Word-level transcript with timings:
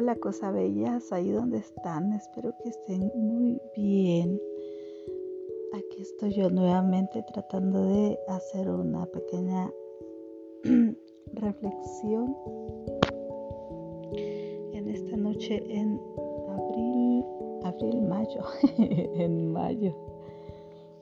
Hola 0.00 0.14
cosa 0.14 0.50
bellas, 0.50 1.12
ahí 1.12 1.30
donde 1.30 1.58
están, 1.58 2.14
espero 2.14 2.54
que 2.62 2.70
estén 2.70 3.12
muy 3.14 3.60
bien. 3.76 4.40
Aquí 5.74 6.00
estoy 6.00 6.32
yo 6.32 6.48
nuevamente 6.48 7.22
tratando 7.30 7.84
de 7.84 8.18
hacer 8.28 8.70
una 8.70 9.04
pequeña 9.04 9.70
reflexión 11.34 12.34
en 14.72 14.88
esta 14.88 15.18
noche 15.18 15.62
en 15.68 16.00
abril, 16.48 17.24
abril, 17.64 18.00
mayo, 18.00 18.42
en 18.78 19.52
mayo, 19.52 19.94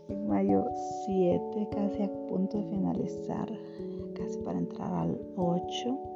en 0.09 0.27
mayo 0.27 0.67
7, 1.07 1.69
casi 1.71 2.03
a 2.03 2.13
punto 2.27 2.59
de 2.59 2.65
finalizar, 2.65 3.49
casi 4.15 4.39
para 4.39 4.59
entrar 4.59 4.93
al 4.93 5.21
8 5.37 6.08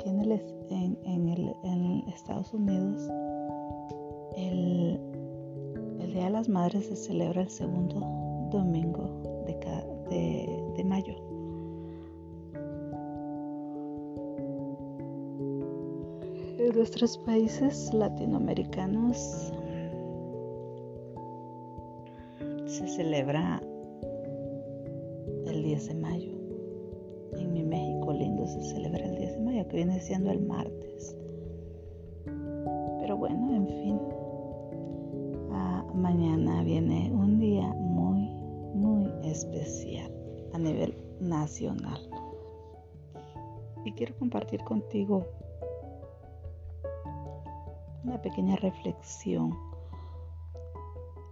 aquí 0.00 0.08
en, 0.08 1.28
el, 1.28 2.08
Estados 2.08 2.54
Unidos, 2.54 3.10
el, 4.36 4.98
Día 6.12 6.24
de 6.24 6.30
las 6.30 6.48
Madres 6.48 6.86
se 6.86 6.96
celebra 6.96 7.42
el 7.42 7.50
segundo 7.50 8.00
domingo 8.50 9.22
de, 9.46 9.54
de, 10.10 10.72
de 10.76 10.84
mayo. 10.84 11.14
En 16.58 16.74
nuestros 16.74 17.16
países 17.18 17.94
latinoamericanos 17.94 19.52
se 22.66 22.88
celebra 22.88 23.62
el 25.46 25.62
10 25.62 25.88
de 25.88 25.94
mayo. 25.94 26.39
En 27.38 27.52
mi 27.52 27.62
México 27.62 28.12
lindo 28.12 28.46
se 28.46 28.62
celebra 28.62 29.04
el 29.04 29.16
10 29.16 29.32
de 29.34 29.40
mayo, 29.40 29.68
que 29.68 29.76
viene 29.76 30.00
siendo 30.00 30.30
el 30.30 30.40
martes. 30.40 31.16
Pero 33.00 33.16
bueno, 33.16 33.54
en 33.54 33.66
fin. 33.66 34.00
Ah, 35.52 35.84
mañana 35.94 36.62
viene 36.62 37.10
un 37.12 37.38
día 37.38 37.68
muy, 37.74 38.28
muy 38.74 39.10
especial 39.24 40.12
a 40.52 40.58
nivel 40.58 40.94
nacional. 41.20 42.00
Y 43.84 43.92
quiero 43.92 44.16
compartir 44.18 44.62
contigo 44.64 45.26
una 48.04 48.20
pequeña 48.20 48.56
reflexión 48.56 49.56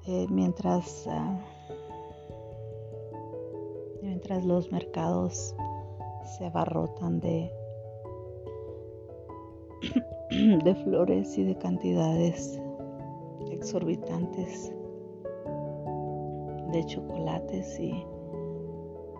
eh, 0.06 0.26
mientras, 0.30 1.06
uh, 1.06 1.38
mientras 4.02 4.44
los 4.44 4.72
mercados 4.72 5.54
se 6.36 6.46
abarrotan 6.46 7.20
de, 7.20 7.50
de 10.64 10.74
flores 10.84 11.36
y 11.38 11.44
de 11.44 11.56
cantidades 11.56 12.60
exorbitantes 13.50 14.72
de 16.72 16.84
chocolates 16.84 17.80
y, 17.80 18.04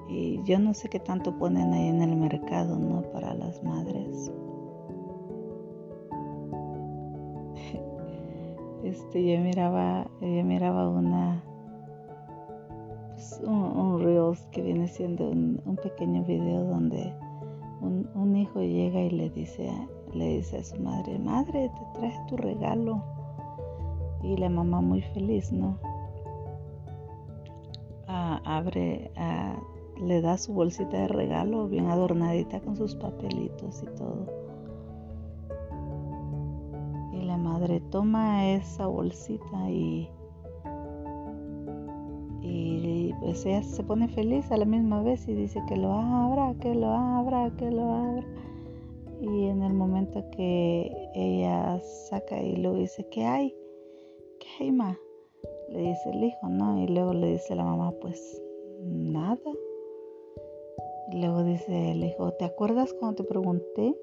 y 0.09 0.43
yo 0.45 0.59
no 0.59 0.75
sé 0.75 0.89
qué 0.89 1.01
tanto 1.01 1.37
ponen 1.39 1.73
ahí 1.73 1.89
en 1.89 2.03
el 2.03 2.15
mercado, 2.17 2.79
¿no? 2.79 3.03
Para 3.13 3.35
las 3.35 3.63
madres. 3.63 4.31
Este, 8.85 9.25
yo 9.25 9.41
miraba, 9.41 10.09
yo 10.21 10.45
miraba 10.45 10.89
una, 10.89 11.43
un, 13.43 14.01
Reels 14.03 14.47
que 14.53 14.63
viene 14.63 14.89
siendo 14.89 15.29
un, 15.29 15.79
pequeño 15.83 16.25
video 16.25 16.65
donde 16.65 17.13
un, 17.81 18.37
hijo 18.37 18.61
llega 18.61 19.01
y 19.01 19.11
le 19.11 19.31
dice, 19.31 19.71
le 20.15 20.37
dice 20.37 20.59
a 20.59 20.65
su 20.65 20.81
madre, 20.81 21.19
madre, 21.19 21.71
te 21.71 21.99
traje 21.99 22.19
tu 22.29 22.37
regalo. 22.37 23.03
Y 24.23 24.37
la 24.37 24.49
mamá 24.49 24.81
muy 24.81 25.03
feliz, 25.03 25.53
¿no? 25.53 25.79
Abre, 28.07 29.11
le 30.01 30.21
da 30.21 30.39
su 30.39 30.53
bolsita 30.53 30.97
de 30.97 31.09
regalo 31.09 31.69
bien 31.69 31.87
adornadita 31.87 32.61
con 32.61 32.77
sus 32.77 32.95
papelitos 32.95 33.83
y 33.83 33.87
todo. 33.97 34.27
Y 37.13 37.23
la 37.25 37.37
madre 37.37 37.81
toma 37.81 38.47
esa 38.47 38.87
bolsita 38.87 39.71
y, 39.71 40.09
y 43.09 43.15
pues 43.15 43.47
ella 43.47 43.63
se 43.63 43.83
pone 43.83 44.07
feliz 44.09 44.51
a 44.53 44.59
la 44.59 44.67
misma 44.67 45.03
vez 45.03 45.27
y 45.29 45.33
dice 45.33 45.63
que 45.67 45.77
lo 45.77 45.93
abra, 45.93 46.55
que 46.61 46.75
lo 46.75 46.89
abra, 46.89 47.51
que 47.57 47.71
lo 47.71 47.85
abra. 47.91 48.27
Y 49.23 49.47
en 49.47 49.63
el 49.63 49.73
momento 49.73 50.23
que 50.31 50.95
ella 51.15 51.81
saca 52.11 52.43
y 52.43 52.57
luego 52.57 52.77
dice, 52.77 53.07
¿qué 53.11 53.25
hay? 53.25 53.55
¿Qué 54.39 54.47
hay, 54.61 54.73
ma? 54.73 54.99
Le 55.71 55.81
dice 55.81 56.11
el 56.11 56.23
hijo, 56.23 56.49
¿no? 56.51 56.83
Y 56.83 56.87
luego 56.89 57.15
le 57.15 57.33
dice 57.33 57.55
la 57.55 57.65
mamá, 57.65 57.93
pues 57.93 58.43
nada. 58.83 59.53
Y 61.11 61.21
luego 61.21 61.45
dice 61.45 61.93
el 61.93 62.05
hijo, 62.05 62.33
¿te 62.35 62.45
acuerdas 62.45 62.93
cuando 62.93 63.23
te 63.23 63.29
pregunté 63.29 63.97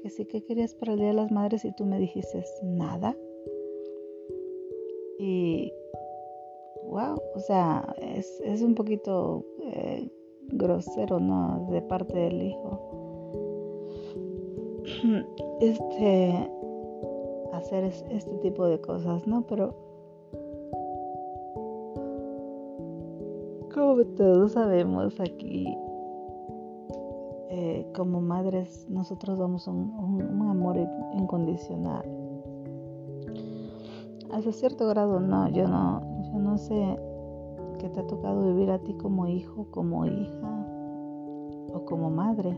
que 0.00 0.10
sí 0.10 0.26
que 0.26 0.44
querías 0.44 0.74
para 0.74 0.92
el 0.92 1.00
Día 1.00 1.08
de 1.08 1.14
las 1.14 1.32
Madres 1.32 1.64
y 1.64 1.74
tú 1.74 1.84
me 1.84 1.98
dijiste 1.98 2.44
nada? 2.62 3.16
Y 5.18 5.72
wow, 6.88 7.20
o 7.34 7.40
sea, 7.40 7.94
es, 8.00 8.40
es 8.44 8.62
un 8.62 8.74
poquito 8.74 9.44
eh, 9.60 10.10
grosero, 10.48 11.20
¿no? 11.20 11.68
De 11.70 11.82
parte 11.82 12.16
del 12.18 12.42
hijo. 12.42 12.80
Este, 15.60 16.48
hacer 17.52 17.82
este 17.82 18.38
tipo 18.38 18.66
de 18.66 18.80
cosas, 18.80 19.26
¿no? 19.26 19.42
Pero 19.42 19.74
como 23.74 24.04
todos 24.16 24.52
sabemos 24.52 25.18
aquí, 25.18 25.66
eh, 27.50 27.90
como 27.94 28.20
madres, 28.20 28.86
nosotros 28.88 29.38
damos 29.38 29.66
un, 29.66 29.92
un, 29.98 30.22
un, 30.22 30.48
amor 30.48 30.76
incondicional. 31.14 32.04
Hasta 34.30 34.52
cierto 34.52 34.86
grado, 34.86 35.18
no, 35.18 35.48
yo 35.48 35.66
no, 35.66 36.17
yo 36.32 36.38
no 36.38 36.58
sé 36.58 36.98
qué 37.78 37.88
te 37.88 38.00
ha 38.00 38.06
tocado 38.06 38.54
vivir 38.54 38.70
a 38.70 38.78
ti 38.78 38.94
como 38.94 39.26
hijo, 39.26 39.66
como 39.70 40.06
hija 40.06 40.66
o 41.72 41.84
como 41.84 42.10
madre. 42.10 42.56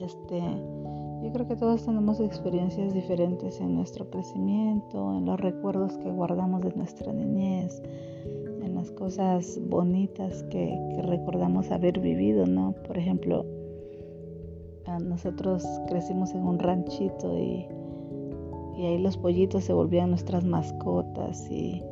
Este, 0.00 0.40
yo 1.22 1.32
creo 1.32 1.48
que 1.48 1.56
todos 1.56 1.84
tenemos 1.84 2.20
experiencias 2.20 2.92
diferentes 2.92 3.60
en 3.60 3.74
nuestro 3.74 4.10
crecimiento, 4.10 5.16
en 5.16 5.24
los 5.24 5.40
recuerdos 5.40 5.96
que 5.98 6.10
guardamos 6.10 6.62
de 6.62 6.74
nuestra 6.74 7.12
niñez, 7.12 7.82
en 8.62 8.74
las 8.74 8.90
cosas 8.90 9.60
bonitas 9.68 10.42
que, 10.44 10.78
que 10.94 11.02
recordamos 11.02 11.70
haber 11.70 12.00
vivido, 12.00 12.46
¿no? 12.46 12.74
Por 12.86 12.98
ejemplo, 12.98 13.46
nosotros 15.02 15.66
crecimos 15.88 16.34
en 16.34 16.46
un 16.46 16.58
ranchito 16.58 17.38
y, 17.38 17.66
y 18.76 18.86
ahí 18.86 18.98
los 18.98 19.16
pollitos 19.16 19.64
se 19.64 19.72
volvían 19.72 20.10
nuestras 20.10 20.44
mascotas 20.44 21.50
y, 21.50 21.82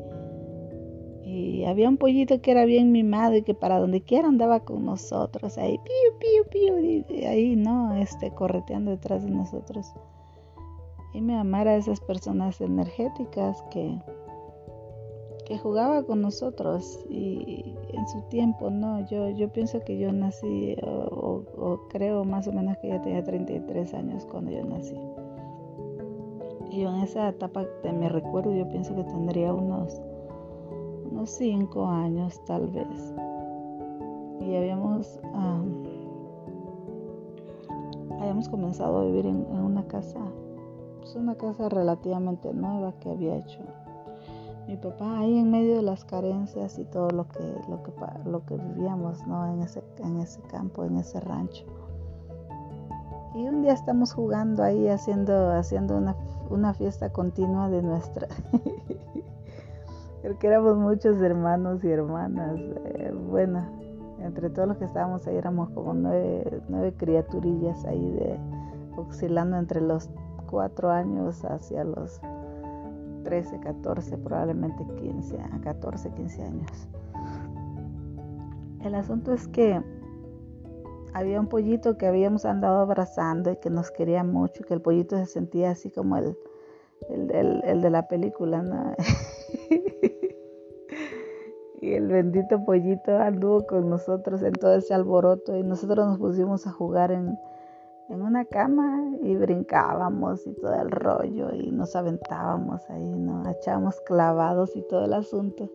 había 1.66 1.88
un 1.88 1.96
pollito 1.96 2.42
que 2.42 2.50
era 2.50 2.64
bien 2.64 2.90
mimado 2.90 3.36
y 3.36 3.42
que 3.42 3.54
para 3.54 3.78
donde 3.78 4.02
quiera 4.02 4.26
andaba 4.26 4.60
con 4.60 4.84
nosotros, 4.84 5.56
ahí 5.56 5.78
piu, 5.78 6.18
piu, 6.18 6.44
piu, 6.50 7.04
y 7.08 7.24
ahí, 7.24 7.54
¿no? 7.54 7.94
Este, 7.94 8.32
correteando 8.32 8.90
detrás 8.90 9.24
de 9.24 9.30
nosotros. 9.30 9.94
Y 11.14 11.20
me 11.20 11.36
amara 11.36 11.70
a 11.70 11.76
esas 11.76 12.00
personas 12.00 12.60
energéticas 12.60 13.62
que, 13.70 13.96
que 15.46 15.56
jugaba 15.56 16.02
con 16.02 16.20
nosotros 16.20 16.98
y 17.08 17.76
en 17.92 18.08
su 18.08 18.20
tiempo, 18.22 18.68
¿no? 18.70 19.06
Yo, 19.08 19.30
yo 19.30 19.50
pienso 19.52 19.80
que 19.80 19.96
yo 19.98 20.12
nací, 20.12 20.76
o 20.82 21.86
creo 21.90 22.24
más 22.24 22.48
o 22.48 22.52
menos 22.52 22.76
que 22.78 22.88
ya 22.88 23.00
tenía 23.00 23.22
33 23.22 23.94
años 23.94 24.26
cuando 24.26 24.50
yo 24.50 24.64
nací. 24.64 24.98
Yo 26.72 26.88
en 26.88 27.00
esa 27.02 27.28
etapa 27.28 27.64
de 27.82 27.92
mi 27.92 28.08
recuerdo 28.08 28.50
yo 28.52 28.66
pienso 28.68 28.94
que 28.94 29.04
tendría 29.04 29.52
unos 29.52 30.00
unos 31.10 31.30
cinco 31.30 31.86
años 31.86 32.42
tal 32.46 32.68
vez. 32.68 33.14
Y 34.40 34.56
habíamos, 34.56 35.20
habíamos 38.18 38.48
comenzado 38.48 39.00
a 39.00 39.04
vivir 39.04 39.26
en, 39.26 39.46
en 39.52 39.58
una 39.58 39.86
casa, 39.86 40.18
pues 40.98 41.14
una 41.14 41.36
casa 41.36 41.68
relativamente 41.68 42.52
nueva 42.52 42.92
que 42.98 43.10
había 43.10 43.36
hecho 43.36 43.60
mi 44.66 44.76
papá 44.76 45.18
ahí 45.18 45.38
en 45.38 45.50
medio 45.50 45.76
de 45.76 45.82
las 45.82 46.04
carencias 46.04 46.78
y 46.78 46.84
todo 46.84 47.10
lo 47.10 47.28
que 47.28 47.40
lo 47.68 47.82
que 47.82 47.92
lo 48.24 48.46
que 48.46 48.56
vivíamos 48.56 49.26
no 49.26 49.52
en 49.52 49.60
ese 49.60 49.82
en 49.98 50.20
ese 50.20 50.40
campo 50.42 50.84
en 50.84 50.98
ese 50.98 51.18
rancho 51.20 51.64
y 53.34 53.46
un 53.48 53.62
día 53.62 53.72
estamos 53.72 54.12
jugando 54.12 54.62
ahí 54.62 54.86
haciendo 54.88 55.50
haciendo 55.50 55.96
una, 55.96 56.16
una 56.52 56.74
fiesta 56.74 57.10
continua 57.10 57.68
de 57.68 57.82
nuestra 57.82 58.28
porque 60.22 60.46
éramos 60.46 60.76
muchos 60.76 61.20
hermanos 61.20 61.82
y 61.84 61.88
hermanas. 61.88 62.58
Eh, 62.58 63.12
bueno, 63.28 63.66
entre 64.20 64.50
todos 64.50 64.68
los 64.68 64.76
que 64.76 64.84
estábamos 64.84 65.26
ahí 65.26 65.36
éramos 65.36 65.70
como 65.70 65.94
nueve, 65.94 66.62
nueve 66.68 66.94
criaturillas 66.96 67.84
ahí 67.84 68.10
de, 68.12 68.38
oscilando 68.96 69.56
entre 69.56 69.80
los 69.80 70.08
4 70.46 70.90
años 70.90 71.44
hacia 71.44 71.82
los 71.82 72.20
13, 73.24 73.60
14, 73.60 74.18
probablemente 74.18 74.84
15, 75.00 75.38
14, 75.62 76.10
15 76.10 76.42
años. 76.42 76.88
El 78.84 78.94
asunto 78.94 79.32
es 79.32 79.48
que 79.48 79.82
había 81.14 81.40
un 81.40 81.48
pollito 81.48 81.96
que 81.96 82.06
habíamos 82.06 82.44
andado 82.44 82.80
abrazando 82.80 83.50
y 83.50 83.56
que 83.56 83.70
nos 83.70 83.90
quería 83.90 84.24
mucho, 84.24 84.64
que 84.64 84.74
el 84.74 84.80
pollito 84.80 85.16
se 85.16 85.26
sentía 85.26 85.70
así 85.70 85.90
como 85.90 86.16
el, 86.16 86.36
el, 87.10 87.82
de 87.82 87.90
la 87.90 88.08
película, 88.08 88.62
¿no? 88.62 88.94
y 91.80 91.92
el 91.92 92.08
bendito 92.08 92.64
pollito 92.64 93.16
anduvo 93.16 93.66
con 93.66 93.90
nosotros 93.90 94.42
en 94.42 94.52
todo 94.52 94.76
ese 94.76 94.94
alboroto 94.94 95.56
y 95.56 95.62
nosotros 95.62 96.06
nos 96.06 96.18
pusimos 96.18 96.66
a 96.66 96.72
jugar 96.72 97.10
en, 97.10 97.36
en 98.08 98.22
una 98.22 98.44
cama 98.44 99.16
y 99.22 99.36
brincábamos 99.36 100.46
y 100.46 100.54
todo 100.54 100.80
el 100.80 100.90
rollo 100.90 101.52
y 101.54 101.70
nos 101.72 101.96
aventábamos 101.96 102.88
ahí, 102.88 103.04
¿no? 103.04 103.48
Echábamos 103.50 104.00
clavados 104.02 104.76
y 104.76 104.82
todo 104.82 105.04
el 105.04 105.12
asunto. 105.12 105.68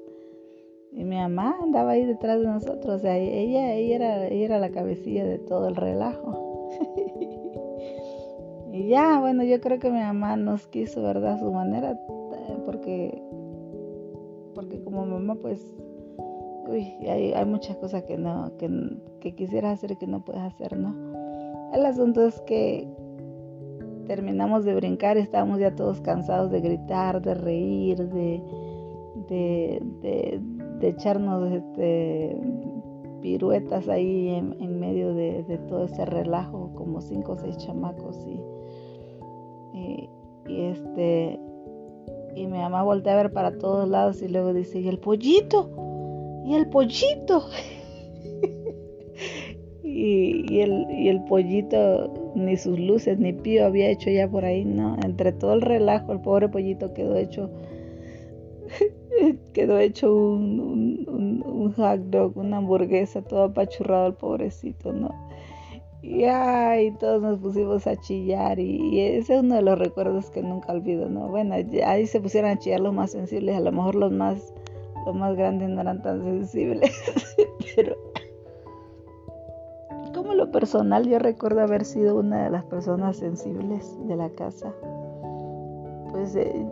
Y 0.91 1.03
mi 1.03 1.15
mamá 1.15 1.55
andaba 1.61 1.91
ahí 1.91 2.05
detrás 2.05 2.39
de 2.39 2.47
nosotros, 2.47 2.95
o 2.95 2.99
sea, 2.99 3.17
ella, 3.17 3.73
ella, 3.73 3.95
era, 3.95 4.27
ella 4.27 4.45
era 4.45 4.59
la 4.59 4.69
cabecilla 4.69 5.25
de 5.25 5.37
todo 5.37 5.67
el 5.67 5.75
relajo. 5.75 6.69
y 8.73 8.87
ya, 8.87 9.19
bueno, 9.19 9.43
yo 9.43 9.59
creo 9.61 9.79
que 9.79 9.91
mi 9.91 9.99
mamá 9.99 10.37
nos 10.37 10.67
quiso, 10.67 11.03
¿verdad? 11.03 11.33
A 11.33 11.39
su 11.39 11.51
manera, 11.51 11.91
eh, 11.91 12.57
porque, 12.65 13.21
porque 14.55 14.83
como 14.83 15.05
mamá, 15.05 15.35
pues, 15.35 15.61
uy, 16.67 16.93
hay, 17.07 17.33
hay 17.33 17.45
muchas 17.45 17.77
cosas 17.77 18.03
que 18.03 18.17
no, 18.17 18.57
que, 18.57 18.69
que 19.19 19.35
quisieras 19.35 19.77
hacer 19.77 19.91
y 19.91 19.95
que 19.97 20.07
no 20.07 20.23
puedes 20.25 20.41
hacer, 20.41 20.77
¿no? 20.77 20.95
El 21.73 21.85
asunto 21.85 22.25
es 22.25 22.39
que 22.41 22.87
terminamos 24.07 24.63
de 24.65 24.73
brincar, 24.73 25.17
estábamos 25.17 25.59
ya 25.59 25.75
todos 25.75 26.01
cansados 26.01 26.49
de 26.49 26.61
gritar, 26.61 27.21
de 27.21 27.33
reír, 27.33 27.97
de, 28.09 28.41
de, 29.29 29.81
de, 30.01 30.41
echarnos 30.81 31.51
este, 31.51 32.37
piruetas 33.21 33.89
ahí 33.89 34.29
en, 34.29 34.79
medio 34.79 35.13
de, 35.13 35.59
todo 35.67 35.85
ese 35.85 36.05
relajo, 36.05 36.71
como 36.75 37.01
cinco 37.01 37.33
o 37.33 37.37
seis 37.37 37.57
chamacos 37.57 38.17
y, 38.25 40.09
y, 40.47 40.61
este 40.61 41.39
y 42.35 42.45
mi 42.45 42.59
mamá 42.59 42.83
voltea 42.83 43.13
a 43.13 43.23
ver 43.23 43.33
para 43.33 43.57
todos 43.57 43.89
lados 43.89 44.21
y 44.21 44.27
luego 44.27 44.53
dice, 44.53 44.79
¿y 44.79 44.87
el 44.87 44.99
pollito? 44.99 45.71
¿Y 46.45 46.53
el 46.53 46.67
pollito? 46.69 47.49
y, 49.83 50.59
el, 50.59 50.85
y 50.91 51.09
el 51.09 51.23
pollito 51.23 52.31
ni 52.35 52.55
sus 52.55 52.79
luces 52.79 53.17
ni 53.17 53.33
pío 53.33 53.65
había 53.65 53.89
hecho 53.89 54.11
ya 54.11 54.29
por 54.29 54.45
ahí, 54.45 54.63
¿no? 54.63 54.95
Entre 55.03 55.31
todo 55.31 55.53
el 55.53 55.61
relajo, 55.61 56.13
el 56.13 56.21
pobre 56.21 56.47
pollito 56.47 56.93
quedó 56.93 57.15
hecho 57.15 57.49
quedó 59.53 59.77
hecho 59.79 60.13
un, 60.13 61.05
un, 61.07 61.73
hot 61.73 61.99
dog, 62.09 62.37
una 62.37 62.57
hamburguesa, 62.57 63.21
todo 63.21 63.45
apachurrado 63.45 64.07
el 64.07 64.13
pobrecito, 64.13 64.93
¿no? 64.93 65.27
Y 66.01 66.23
ay, 66.23 66.91
todos 66.91 67.21
nos 67.21 67.39
pusimos 67.39 67.87
a 67.87 67.95
chillar 67.95 68.59
y, 68.59 68.99
ese 69.01 69.35
es 69.35 69.43
uno 69.43 69.55
de 69.55 69.61
los 69.61 69.77
recuerdos 69.77 70.29
que 70.29 70.41
nunca 70.41 70.71
olvido, 70.71 71.09
¿no? 71.09 71.27
Bueno, 71.27 71.55
ahí 71.85 72.07
se 72.07 72.21
pusieron 72.21 72.51
a 72.51 72.59
chillar 72.59 72.79
los 72.79 72.93
más 72.93 73.11
sensibles, 73.11 73.55
a 73.57 73.59
lo 73.59 73.71
mejor 73.71 73.95
los 73.95 74.11
más, 74.11 74.53
los 75.05 75.15
más 75.15 75.35
grandes 75.35 75.69
no 75.69 75.81
eran 75.81 76.01
tan 76.01 76.23
sensibles, 76.23 76.91
pero 77.75 77.97
como 80.13 80.33
lo 80.33 80.51
personal 80.51 81.07
yo 81.07 81.19
recuerdo 81.19 81.61
haber 81.61 81.85
sido 81.85 82.17
una 82.17 82.45
de 82.45 82.49
las 82.49 82.63
personas 82.65 83.17
sensibles 83.17 83.97
de 84.07 84.15
la 84.15 84.29
casa. 84.29 84.73
Pues 86.11 86.35
eh, 86.35 86.65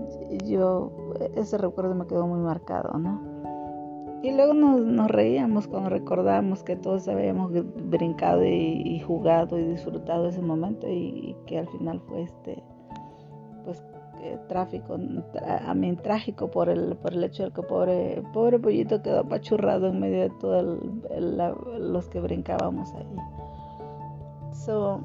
yo, 0.46 0.92
ese 1.36 1.58
recuerdo 1.58 1.96
me 1.96 2.08
quedó 2.08 2.28
muy 2.28 2.40
marcado, 2.40 2.98
¿no? 2.98 3.36
Y 4.26 4.32
luego 4.32 4.56
nos, 4.56 5.08
reíamos 5.12 5.68
cuando 5.68 5.90
recordábamos 5.90 6.64
que 6.64 6.76
todos 6.76 7.08
habíamos 7.08 7.52
brincado 7.52 8.44
y, 8.44 9.00
jugado 9.00 9.60
y 9.60 9.66
disfrutado 9.66 10.28
ese 10.28 10.42
momento 10.42 10.88
y, 10.90 11.36
que 11.46 11.60
al 11.60 11.68
final 11.68 12.02
fue 12.08 12.24
este, 12.24 12.64
pues, 13.64 13.84
eh, 14.24 14.40
tráfico, 14.48 14.98
a 15.46 15.74
mí 15.76 15.96
trágico 15.98 16.50
por 16.50 16.70
el, 16.70 16.96
por 16.96 17.14
el 17.14 17.24
hecho 17.24 17.44
de 17.44 17.52
que 17.52 17.62
pobre, 17.62 18.24
pobre 18.34 18.58
pollito 18.58 19.04
quedó 19.04 19.20
apachurrado 19.20 19.88
en 19.88 20.00
medio 20.00 20.22
de 20.22 20.32
todos 20.40 20.80
los 21.78 22.10
que 22.10 22.20
brincábamos 22.20 22.92
ahí. 22.96 23.06
So, 24.54 25.02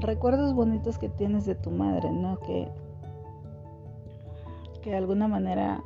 recuerdos 0.00 0.54
bonitos 0.54 0.96
que 0.96 1.10
tienes 1.10 1.44
de 1.44 1.56
tu 1.56 1.70
madre, 1.70 2.10
¿no? 2.10 2.38
Que 2.38 2.70
que 4.86 4.92
de 4.92 4.98
alguna 4.98 5.26
manera 5.26 5.82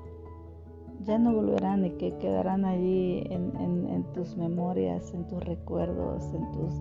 ya 1.07 1.19
no 1.19 1.33
volverán 1.33 1.87
y 1.87 1.91
que 1.93 2.19
quedarán 2.19 2.67
allí 2.67 3.25
en, 3.31 4.05
tus 4.13 4.37
memorias, 4.37 5.15
en 5.15 5.27
tus 5.27 5.43
recuerdos, 5.43 6.23
en 6.35 6.53
tus, 6.53 6.75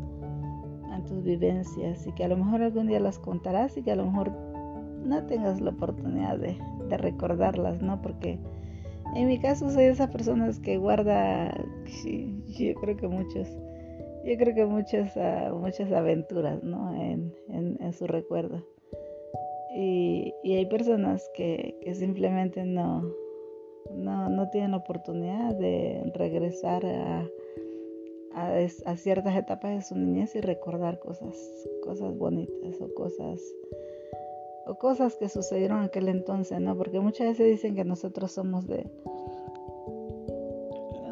en 0.94 1.06
tus 1.06 1.24
vivencias 1.24 2.06
y 2.06 2.12
que 2.12 2.25
a 2.25 2.27
lo 2.27 2.36
mejor 2.36 2.62
algún 2.62 2.88
día 2.88 3.00
las 3.00 3.19
contarás 3.19 3.77
y 3.77 3.83
que 3.83 3.94
a 3.94 3.95
lo 3.95 4.06
mejor 4.06 4.31
no 5.06 5.25
tengas 5.27 5.62
la 5.62 5.69
oportunidad 5.69 6.38
de, 6.38 6.57
recordarlas, 6.98 7.81
¿no? 7.81 8.01
Porque 8.01 8.38
en 9.16 9.27
mi 9.27 9.39
caso 9.39 9.69
soy 9.69 9.86
de 9.86 9.92
esas 9.92 10.10
personas 10.10 10.60
que 10.60 10.77
guarda, 10.77 11.56
yo 12.04 12.75
creo 12.81 12.98
que 12.98 13.07
muchos, 13.07 13.48
yo 14.25 14.38
creo 14.38 14.56
que 14.56 14.66
muchas, 14.66 15.16
ah, 15.16 15.54
muchas 15.54 15.89
aventuras, 15.94 16.62
¿no? 16.63 16.94
En, 17.01 17.33
en 17.48 17.94
su 17.94 18.07
recuerdo. 18.07 18.66
Y, 19.71 20.33
hay 20.44 20.66
personas 20.66 21.30
que, 21.36 21.80
simplemente 21.94 22.66
no, 22.66 23.04
no, 23.94 24.50
tienen 24.50 24.74
oportunidad 24.74 25.56
de 25.56 26.12
regresar 26.16 26.86
a, 26.86 27.27
a, 28.33 28.98
ciertas 28.98 29.36
etapas 29.36 29.75
de 29.75 29.81
su 29.81 29.95
niñez 29.95 30.36
y 30.36 30.42
recordar 30.42 31.00
cosas, 31.00 31.36
cosas 31.83 32.18
bonitas 32.18 32.81
o 32.81 32.94
cosas, 32.95 33.42
o 34.66 34.75
cosas 34.75 35.16
que 35.18 35.30
sucedieron 35.30 35.80
en 35.80 35.86
aquel 35.86 36.10
entonces, 36.10 36.60
¿no? 36.60 36.75
Porque 36.75 37.00
muchas 37.00 37.27
veces 37.27 37.48
dicen 37.48 37.75
que 37.75 37.86
nosotros 37.86 38.31
somos 38.31 38.66
de, 38.66 38.89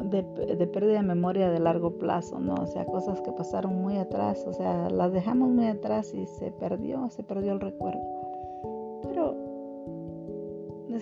de, 0.04 0.56
de, 0.56 0.66
pérdida 0.66 0.94
de 0.94 1.02
memoria 1.02 1.48
de 1.50 1.60
largo 1.60 1.96
plazo, 1.96 2.40
¿no? 2.40 2.54
O 2.54 2.66
sea, 2.66 2.84
cosas 2.86 3.20
que 3.20 3.30
pasaron 3.30 3.80
muy 3.80 3.98
atrás, 3.98 4.44
o 4.48 4.52
sea, 4.52 4.90
las 4.90 5.12
dejamos 5.12 5.48
muy 5.48 5.66
atrás 5.66 6.12
y 6.12 6.26
se 6.26 6.50
perdió, 6.50 7.08
se 7.10 7.22
perdió 7.22 7.52
el 7.52 7.60
recuerdo 7.60 8.17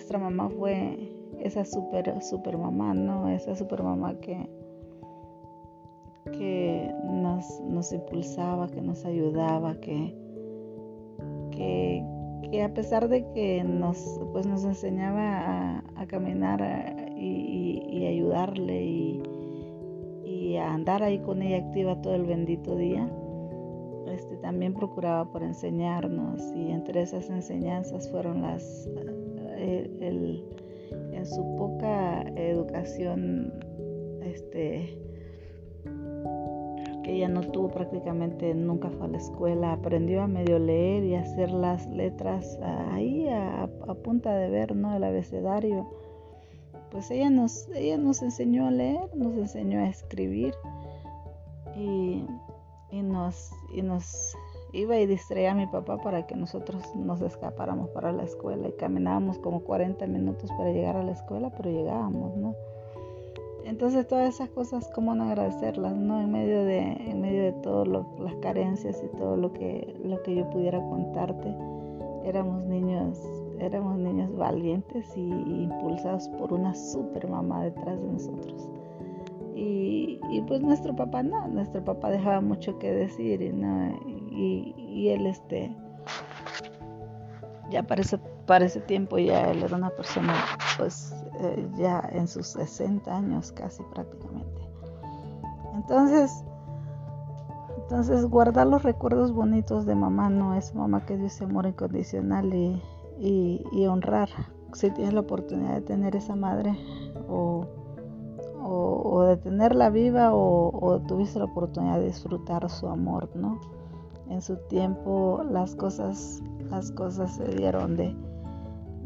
nuestra 0.07 0.19
mamá 0.19 0.49
fue 0.49 1.11
esa 1.41 1.65
super, 1.65 2.21
super 2.21 2.57
mamá, 2.57 2.93
¿no? 2.93 3.27
Esa 3.27 3.57
super 3.57 3.83
mamá 3.83 4.17
que, 4.21 4.49
que 6.31 6.89
nos, 7.03 7.59
nos 7.59 7.91
impulsaba, 7.91 8.69
que 8.69 8.81
nos 8.81 9.03
ayudaba, 9.03 9.75
que, 9.81 10.15
que, 11.51 12.63
a 12.63 12.73
pesar 12.73 13.09
de 13.09 13.29
que 13.33 13.65
nos, 13.65 14.21
pues 14.31 14.47
nos 14.47 14.63
enseñaba 14.63 15.83
a, 15.97 16.07
caminar 16.07 16.61
y, 17.17 18.05
ayudarle 18.05 18.85
y, 18.85 19.23
y 20.23 20.55
a 20.55 20.73
andar 20.73 21.03
ahí 21.03 21.19
con 21.19 21.41
ella 21.41 21.57
activa 21.67 22.01
todo 22.01 22.15
el 22.15 22.23
bendito 22.23 22.77
día, 22.77 23.11
este, 24.07 24.37
también 24.37 24.73
procuraba 24.73 25.29
por 25.29 25.43
enseñarnos 25.43 26.41
y 26.55 26.71
entre 26.71 27.01
esas 27.01 27.29
enseñanzas 27.29 28.09
fueron 28.09 28.41
las 28.41 28.87
en 29.57 31.25
su 31.25 31.55
poca 31.55 32.21
educación, 32.35 33.53
este, 34.21 34.97
que 37.03 37.15
ella 37.15 37.29
no 37.29 37.41
tuvo 37.41 37.69
prácticamente, 37.69 38.53
nunca 38.53 38.89
fue 38.89 39.05
a 39.05 39.09
la 39.09 39.17
escuela, 39.17 39.73
aprendió 39.73 40.21
a 40.21 40.27
medio 40.27 40.59
leer 40.59 41.03
y 41.03 41.15
hacer 41.15 41.51
las 41.51 41.87
letras 41.87 42.59
ahí 42.91 43.27
a, 43.29 43.69
punta 44.03 44.35
de 44.35 44.49
ver, 44.49 44.75
¿no? 44.75 44.95
El 44.95 45.03
abecedario. 45.03 45.87
Pues 46.91 47.11
ella 47.11 47.29
nos, 47.29 47.67
ella 47.75 47.97
nos 47.97 48.21
enseñó 48.21 48.67
a 48.67 48.71
leer, 48.71 49.15
nos 49.15 49.35
enseñó 49.37 49.79
a 49.79 49.89
escribir 49.89 50.53
y, 51.75 52.23
y 52.91 53.01
nos, 53.01 53.51
y 53.73 53.81
nos 53.81 54.35
iba 54.77 54.97
y 54.97 55.07
distraía 55.07 55.51
a 55.51 55.55
mi 55.55 55.65
papá 55.65 55.97
para 55.97 56.27
que 56.27 56.35
nosotros 56.35 56.95
nos 56.95 57.21
escapáramos 57.21 57.89
para 57.89 58.11
la 58.11 58.23
escuela 58.23 58.67
y 58.67 58.73
caminábamos 58.73 59.39
como 59.39 59.61
40 59.61 60.05
minutos 60.07 60.51
para 60.57 60.71
llegar 60.71 60.95
a 60.95 61.03
la 61.03 61.13
escuela, 61.13 61.51
pero 61.55 61.71
llegábamos, 61.71 62.37
¿no? 62.37 62.55
Entonces 63.65 64.07
todas 64.07 64.33
esas 64.33 64.49
cosas, 64.49 64.89
¿cómo 64.93 65.13
no 65.13 65.25
agradecerlas, 65.25 65.95
no? 65.95 66.21
En 66.21 66.31
medio 66.31 66.63
de, 66.63 66.79
en 66.79 67.19
medio 67.19 67.43
de 67.43 67.51
todas 67.53 67.87
las 67.87 68.35
carencias 68.35 69.03
y 69.03 69.17
todo 69.17 69.35
lo 69.35 69.51
que, 69.51 69.93
lo 70.05 70.21
que 70.23 70.35
yo 70.35 70.49
pudiera 70.51 70.79
contarte, 70.79 71.53
éramos 72.23 72.63
niños, 72.65 73.19
éramos 73.59 73.97
niños 73.97 74.33
valientes 74.37 75.11
y, 75.17 75.27
impulsados 75.63 76.29
por 76.29 76.53
una 76.53 76.73
super 76.75 77.27
mamá 77.27 77.63
detrás 77.63 77.99
de 77.99 78.07
nosotros. 78.07 78.69
Y, 79.53 80.19
y, 80.29 80.41
pues 80.47 80.61
nuestro 80.61 80.95
papá 80.95 81.23
no, 81.23 81.47
nuestro 81.47 81.83
papá 81.83 82.11
dejaba 82.11 82.39
mucho 82.41 82.77
que 82.77 82.91
decir 82.91 83.41
y, 83.41 83.51
no, 83.51 83.99
y, 84.37 85.09
él 85.09 85.25
este 85.25 85.75
ya 87.69 87.83
para 87.83 88.01
ese, 88.01 88.17
para 88.45 88.65
ese 88.65 88.79
tiempo 88.81 89.17
ya 89.17 89.49
él 89.51 89.63
era 89.63 89.75
una 89.75 89.89
persona 89.89 90.33
pues 90.77 91.13
eh, 91.39 91.67
ya 91.77 92.07
en 92.11 92.27
sus 92.27 92.47
60 92.47 93.15
años 93.15 93.51
casi 93.51 93.83
prácticamente. 93.93 94.61
Entonces, 95.75 96.43
entonces 97.77 98.25
guardar 98.25 98.67
los 98.67 98.83
recuerdos 98.83 99.31
bonitos 99.31 99.85
de 99.85 99.95
mamá 99.95 100.29
no 100.29 100.55
es 100.55 100.73
mamá 100.73 101.05
que 101.05 101.17
dio 101.17 101.29
amor 101.41 101.67
incondicional 101.67 102.53
y, 102.53 102.81
y, 103.19 103.85
honrar 103.87 104.29
si 104.73 104.91
tienes 104.91 105.13
la 105.13 105.21
oportunidad 105.21 105.75
de 105.75 105.81
tener 105.81 106.15
esa 106.15 106.35
madre 106.35 106.77
o, 107.27 107.65
o, 108.63 109.23
de 109.23 109.37
tenerla 109.37 109.89
viva 109.89 110.33
o, 110.33 110.71
o, 110.77 110.99
tuviste 111.01 111.39
la 111.39 111.45
oportunidad 111.45 111.99
de 111.99 112.05
disfrutar 112.05 112.69
su 112.69 112.87
amor, 112.87 113.29
¿no? 113.35 113.59
En 114.29 114.41
su 114.41 114.57
tiempo 114.67 115.43
las 115.49 115.75
cosas, 115.75 116.41
las 116.69 116.91
cosas 116.91 117.35
se 117.35 117.45
dieron 117.55 117.95
de, 117.95 118.15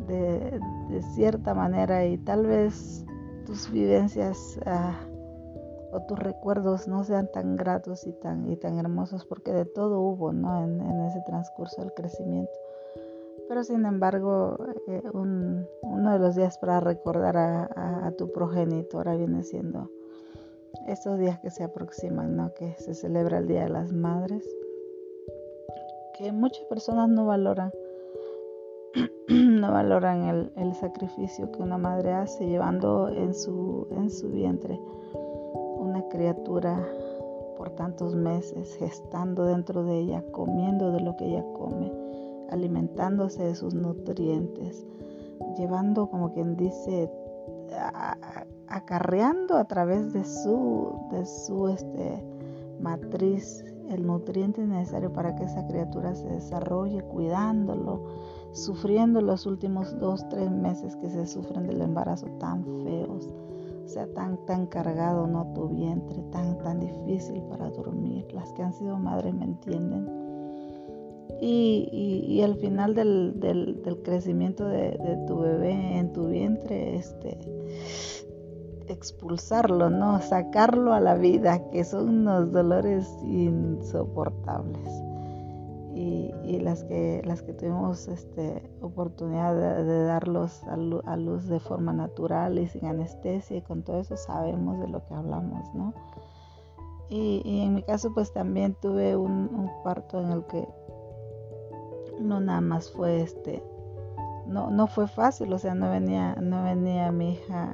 de, 0.08 1.02
cierta 1.14 1.54
manera 1.54 2.06
y 2.06 2.18
tal 2.18 2.46
vez 2.46 3.06
tus 3.46 3.72
vivencias 3.72 4.60
ah, 4.66 4.96
o 5.92 6.02
tus 6.02 6.18
recuerdos 6.18 6.88
no 6.88 7.04
sean 7.04 7.30
tan 7.32 7.56
gratos 7.56 8.08
y 8.08 8.14
tan, 8.14 8.50
y 8.50 8.56
tan 8.56 8.80
hermosos 8.80 9.26
porque 9.26 9.52
de 9.52 9.66
todo 9.66 10.00
hubo, 10.02 10.32
¿no? 10.32 10.64
En, 10.64 10.82
ese 11.02 11.22
transcurso 11.26 11.82
del 11.82 11.94
crecimiento. 11.94 12.52
Pero 13.50 13.64
sin 13.66 13.86
embargo, 13.86 14.58
eh, 14.88 15.02
uno 15.12 16.14
de 16.14 16.20
los 16.20 16.36
días 16.36 16.58
para 16.58 16.80
recordar 16.80 17.36
a, 17.36 18.14
tu 18.18 18.32
progenitora 18.32 19.16
viene 19.16 19.44
siendo 19.44 19.90
estos 20.88 21.20
días 21.20 21.40
que 21.40 21.50
se 21.50 21.64
aproximan, 21.64 22.38
¿no? 22.38 22.54
que 22.54 22.76
se 22.78 22.94
celebra 22.94 23.40
el 23.40 23.48
Día 23.48 23.64
de 23.64 23.70
las 23.70 23.92
Madres, 23.92 24.48
que 26.22 26.32
muchas 26.32 26.64
personas 26.66 27.10
no 27.10 27.26
valoran, 27.26 27.72
no 29.28 29.72
valoran 29.72 30.24
el, 30.28 30.52
el, 30.56 30.76
sacrificio 30.76 31.52
que 31.52 31.64
una 31.64 31.80
madre 31.80 32.12
hace 32.12 32.48
llevando 32.48 33.10
en 33.10 33.34
su, 33.34 33.88
en 33.90 34.12
su 34.12 34.30
vientre 34.30 34.80
una 35.80 36.08
criatura 36.10 36.88
por 37.58 37.72
tantos 37.72 38.16
meses, 38.16 38.76
gestando 38.76 39.46
dentro 39.46 39.84
de 39.84 39.98
ella, 39.98 40.24
comiendo 40.32 40.92
de 40.92 41.02
lo 41.02 41.18
que 41.18 41.26
ella 41.26 41.44
come 41.54 41.92
alimentándose 42.52 43.44
de 43.44 43.56
sus 43.56 43.74
nutrientes, 43.74 44.86
llevando, 45.58 46.08
como 46.08 46.34
quien 46.34 46.56
dice, 46.56 47.10
acarreando 48.68 49.58
a 49.58 49.66
través 49.66 50.14
de 50.14 50.24
su, 50.24 51.00
de 51.12 51.26
su 51.26 51.68
este, 51.70 52.24
matriz 52.80 53.64
el 53.92 54.06
nutriente 54.06 54.66
necesario 54.66 55.12
para 55.14 55.36
que 55.36 55.44
esa 55.44 55.68
criatura 55.68 56.16
se 56.16 56.28
desarrolle, 56.28 57.02
cuidándolo, 57.04 58.04
sufriendo 58.52 59.22
los 59.22 59.46
últimos 59.46 59.98
dos, 60.00 60.28
tres 60.30 60.50
meses 60.50 60.96
que 60.96 61.10
se 61.10 61.28
sufren 61.28 61.68
del 61.68 61.82
embarazo 61.82 62.28
tan 62.40 62.64
feos, 62.84 63.30
o 63.86 63.88
sea, 63.88 64.08
tan, 64.14 64.38
tan 64.46 64.68
cargado, 64.68 65.28
¿no? 65.28 65.54
Tu 65.54 65.68
vientre, 65.70 66.24
tan, 66.32 66.58
tan 66.60 66.80
difícil 66.80 67.42
para 67.44 67.70
dormir. 67.70 68.26
Las 68.34 68.52
que 68.54 68.64
han 68.64 68.74
sido 68.74 68.98
madres 68.98 69.34
me 69.34 69.46
entienden 69.46 70.22
y, 71.42 72.42
al 72.44 72.56
final 72.56 72.94
del, 72.94 73.40
del, 73.40 73.82
crecimiento 74.04 74.68
de, 74.68 74.98
tu 75.28 75.40
bebé 75.40 75.98
en 75.98 76.14
tu 76.14 76.28
vientre, 76.28 76.96
este, 76.96 77.38
expulsarlo, 78.92 79.90
¿no? 79.90 80.22
Sacarlo 80.22 80.94
a 80.94 81.00
la 81.00 81.16
vida, 81.16 81.70
que 81.70 81.84
son 81.84 82.10
unos 82.10 82.52
dolores 82.52 83.08
insoportables. 83.24 84.88
Y, 85.94 86.60
las, 86.60 86.84
que, 86.84 87.22
las 87.26 87.42
que 87.44 87.54
tuvimos 87.54 88.08
este, 88.08 88.70
oportunidad 88.82 89.56
de, 89.56 90.04
darlos 90.04 90.64
a, 90.66 91.16
luz 91.16 91.48
de 91.48 91.60
forma 91.60 91.94
natural 91.94 92.60
y 92.60 92.68
sin 92.68 92.86
anestesia 92.86 93.58
y 93.58 93.62
con 93.62 93.84
todo 93.84 94.00
eso 94.00 94.18
sabemos 94.18 94.80
de 94.80 94.88
lo 94.88 95.06
que 95.06 95.14
hablamos, 95.14 95.74
¿no? 95.74 95.94
Y, 97.10 97.42
y 97.46 97.62
en 97.62 97.76
mi 97.76 97.84
caso 97.84 98.14
pues 98.14 98.34
también 98.34 98.76
tuve 98.82 99.16
un, 99.16 99.32
un 99.32 99.70
parto 99.84 100.22
en 100.22 100.32
el 100.32 100.44
que 100.46 100.68
no 102.20 102.40
nada 102.40 102.62
más 102.62 102.92
fue 102.92 103.22
este, 103.22 103.64
no, 104.48 104.70
no 104.70 104.88
fue 104.88 105.08
fácil, 105.08 105.52
o 105.54 105.60
sea, 105.60 105.74
no 105.76 105.90
venía, 105.90 106.36
no 106.36 106.64
venía 106.64 107.12
mi 107.12 107.34
hija, 107.34 107.72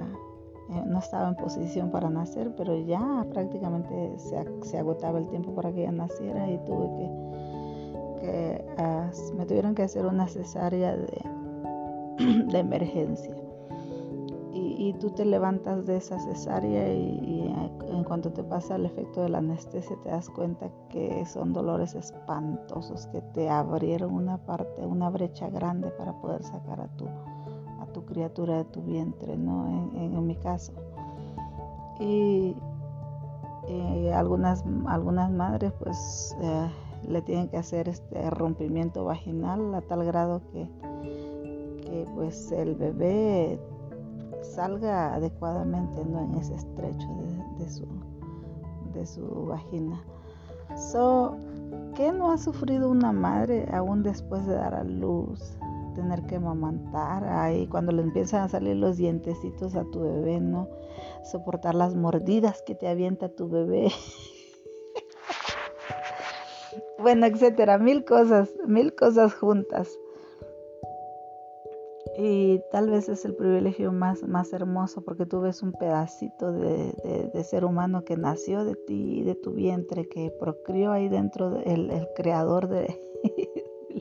eh, 0.69 0.83
no 0.85 0.99
estaba 0.99 1.29
en 1.29 1.35
posición 1.35 1.91
para 1.91 2.09
nacer, 2.09 2.53
pero 2.55 2.77
ya 2.77 3.25
prácticamente 3.31 4.13
se, 4.17 4.77
agotaba 4.77 5.19
el 5.19 5.27
tiempo 5.27 5.53
para 5.55 5.71
que 5.71 5.83
ella 5.83 5.93
naciera 5.93 6.51
y 6.51 6.57
tuve 6.65 6.87
que, 6.97 8.19
que 8.19 9.35
me 9.37 9.45
tuvieron 9.45 9.75
que 9.75 9.83
hacer 9.83 10.05
una 10.05 10.27
cesárea 10.27 10.97
de, 10.97 11.23
emergencia. 12.59 13.35
Y, 14.53 14.93
tú 14.99 15.11
te 15.11 15.25
levantas 15.25 15.85
de 15.85 15.97
esa 15.97 16.17
cesárea 16.19 16.91
y, 16.93 17.53
en 17.89 18.03
cuanto 18.03 18.31
te 18.31 18.43
pasa 18.43 18.75
el 18.75 18.85
efecto 18.85 19.21
de 19.21 19.29
la 19.29 19.37
anestesia 19.39 19.95
te 20.01 20.09
das 20.09 20.29
cuenta 20.29 20.69
que 20.89 21.25
son 21.25 21.53
dolores 21.53 21.93
espantosos 21.93 23.07
que 23.07 23.21
te 23.33 23.49
abrieron 23.49 24.13
una 24.13 24.37
parte, 24.37 24.85
una 24.85 25.09
brecha 25.09 25.49
grande 25.49 25.89
para 25.91 26.13
poder 26.21 26.43
sacar 26.43 26.81
a 26.81 26.87
tu 26.95 27.05
criatura 28.07 28.57
de 28.57 28.65
tu 28.65 28.81
vientre, 28.81 29.37
¿no? 29.37 29.67
En, 29.93 30.25
mi 30.25 30.35
caso. 30.35 30.73
Y, 31.99 32.55
algunas, 34.13 34.63
algunas 34.87 35.29
madres 35.29 35.73
pues 35.73 36.35
eh, 36.41 36.69
le 37.05 37.21
tienen 37.21 37.49
que 37.49 37.57
hacer 37.57 37.89
este 37.89 38.29
rompimiento 38.29 39.03
vaginal 39.03 39.75
a 39.75 39.81
tal 39.81 40.05
grado 40.05 40.41
que, 40.53 40.69
que 41.81 42.05
pues 42.15 42.51
el 42.53 42.75
bebé 42.75 43.59
salga 44.41 45.13
adecuadamente 45.13 46.05
¿no? 46.05 46.21
en 46.21 46.35
ese 46.35 46.55
estrecho 46.55 47.07
de, 47.59 47.69
su, 47.69 47.85
de 48.93 49.05
su 49.05 49.45
vagina. 49.47 50.01
So, 50.75 51.35
¿Qué 51.97 52.11
no 52.11 52.31
ha 52.31 52.37
sufrido 52.37 52.91
una 52.91 53.11
madre 53.11 53.67
aún 53.73 54.03
después 54.03 54.45
de 54.45 54.53
dar 54.53 54.75
a 54.75 54.83
luz? 54.83 55.57
Tener 55.97 56.27
que 56.27 56.35
amamantar 56.35 57.23
ahí 57.23 57.65
cuando 57.65 57.91
le 57.91 58.03
empiezan 58.03 58.43
a 58.43 58.49
salir 58.49 58.75
los 58.75 58.97
dientecitos 58.97 59.75
a 59.75 59.83
tu 59.85 60.01
bebé, 60.01 60.39
¿no? 60.39 60.69
Soportar 61.23 61.73
las 61.73 61.95
mordidas 61.95 62.61
que 62.61 62.75
te 62.75 62.87
avienta 62.87 63.29
tu 63.29 63.49
bebé. 63.49 63.87
bueno, 66.99 67.25
etcétera, 67.25 67.79
mil 67.79 68.05
cosas, 68.05 68.53
mil 68.67 68.93
cosas 68.93 69.33
juntas. 69.33 69.89
Y 72.15 72.61
tal 72.71 72.91
vez 72.91 73.09
es 73.09 73.25
el 73.25 73.33
privilegio 73.33 73.91
más, 73.91 74.21
más 74.21 74.53
hermoso 74.53 75.03
porque 75.03 75.25
tú 75.25 75.41
ves 75.41 75.63
un 75.63 75.71
pedacito 75.71 76.51
de, 76.51 77.43
ser 77.43 77.65
humano 77.65 78.03
que 78.03 78.17
nació 78.17 78.65
de 78.65 78.75
ti, 78.75 79.23
de 79.23 79.33
tu 79.33 79.53
vientre, 79.53 80.07
que 80.07 80.31
procrió 80.39 80.91
ahí 80.91 81.09
dentro 81.09 81.59
el, 81.59 81.89
el, 81.89 82.07
creador 82.15 82.67
de, 82.67 83.01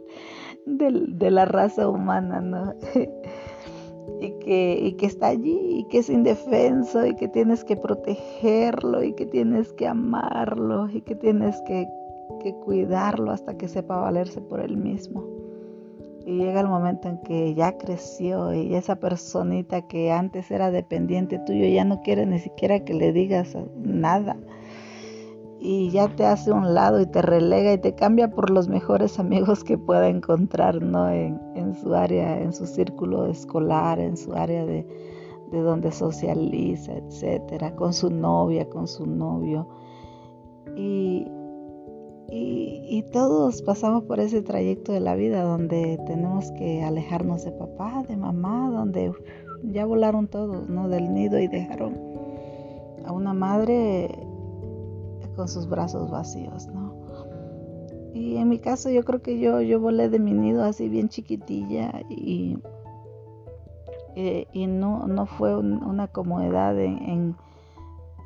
de, 0.66 1.30
la 1.30 1.44
raza 1.44 1.88
humana, 1.88 2.40
¿no? 2.40 2.74
y, 4.20 4.30
que, 4.40 4.78
y 4.80 4.92
que 4.92 5.06
está 5.06 5.28
allí 5.28 5.58
y 5.78 5.84
que 5.88 5.98
es 5.98 6.10
indefenso 6.10 7.06
y 7.06 7.14
que 7.16 7.28
tienes 7.28 7.64
que 7.64 7.76
protegerlo 7.76 9.02
y 9.02 9.12
que 9.12 9.26
tienes 9.26 9.72
que 9.74 9.86
amarlo 9.86 10.88
y 10.90 11.00
que 11.02 11.14
tienes 11.14 11.60
que, 11.62 11.86
que 12.42 12.54
cuidarlo 12.54 13.30
hasta 13.30 13.56
que 13.56 13.68
sepa 13.68 13.96
valerse 13.96 14.40
por 14.40 14.60
él 14.60 14.76
mismo. 14.76 15.24
Y 16.26 16.38
llega 16.38 16.60
el 16.60 16.66
momento 16.66 17.08
en 17.08 17.18
que 17.18 17.54
ya 17.54 17.78
creció 17.78 18.52
y 18.52 18.74
esa 18.74 18.96
personita 18.96 19.82
que 19.82 20.10
antes 20.10 20.50
era 20.50 20.72
dependiente 20.72 21.38
tuyo 21.46 21.66
ya 21.66 21.84
no 21.84 22.00
quiere 22.00 22.26
ni 22.26 22.40
siquiera 22.40 22.80
que 22.80 22.94
le 22.94 23.12
digas 23.12 23.56
nada. 23.76 24.36
Y 25.68 25.90
ya 25.90 26.06
te 26.06 26.24
hace 26.24 26.52
un 26.52 26.74
lado 26.74 27.00
y 27.00 27.06
te 27.06 27.20
relega 27.22 27.72
y 27.72 27.78
te 27.78 27.96
cambia 27.96 28.30
por 28.30 28.50
los 28.50 28.68
mejores 28.68 29.18
amigos 29.18 29.64
que 29.64 29.76
pueda 29.76 30.08
encontrar, 30.08 30.80
¿no? 30.80 31.10
En, 31.10 31.40
en 31.56 31.74
su 31.74 31.92
área, 31.92 32.40
en 32.40 32.52
su 32.52 32.66
círculo 32.66 33.26
escolar, 33.26 33.98
en 33.98 34.16
su 34.16 34.32
área 34.32 34.64
de, 34.64 34.86
de 35.50 35.60
donde 35.60 35.90
socializa, 35.90 36.92
etcétera, 36.92 37.74
con 37.74 37.92
su 37.94 38.10
novia, 38.10 38.70
con 38.70 38.86
su 38.86 39.06
novio. 39.06 39.66
Y, 40.76 41.26
y, 42.28 43.02
todos 43.12 43.60
pasamos 43.62 44.04
por 44.04 44.20
ese 44.20 44.42
trayecto 44.42 44.92
de 44.92 45.00
la 45.00 45.16
vida 45.16 45.42
donde 45.42 45.98
tenemos 46.06 46.48
que 46.52 46.84
alejarnos 46.84 47.44
de 47.44 47.50
papá, 47.50 48.04
de 48.08 48.16
mamá, 48.16 48.70
donde 48.70 49.12
ya 49.64 49.84
volaron 49.84 50.28
todos, 50.28 50.68
¿no? 50.68 50.88
Del 50.88 51.12
nido 51.12 51.40
y 51.40 51.48
dejaron 51.48 51.98
a 53.04 53.10
una 53.10 53.34
madre 53.34 54.25
con 55.36 55.48
sus 55.48 55.68
brazos 55.68 56.10
vacíos, 56.10 56.66
¿no? 56.68 56.94
Y 58.14 58.38
en 58.38 58.48
mi 58.48 58.58
caso 58.58 58.90
yo 58.90 59.04
creo 59.04 59.20
que 59.22 59.38
yo, 59.38 59.60
yo 59.60 59.78
volé 59.78 60.08
de 60.08 60.18
mi 60.18 60.32
nido 60.32 60.64
así 60.64 60.88
bien 60.88 61.08
chiquitilla 61.08 62.02
y, 62.08 62.58
y, 64.14 64.66
no, 64.66 65.06
no 65.06 65.26
fue 65.26 65.54
una 65.54 66.08
comodidad 66.08 66.78
en 66.80 67.36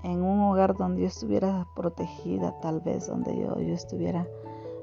en 0.03 0.23
un 0.23 0.41
hogar 0.41 0.77
donde 0.77 1.03
yo 1.03 1.09
estuviera 1.09 1.67
protegida, 1.75 2.59
tal 2.61 2.81
vez 2.81 3.07
donde 3.07 3.37
yo, 3.37 3.59
yo 3.61 3.75
estuviera 3.75 4.27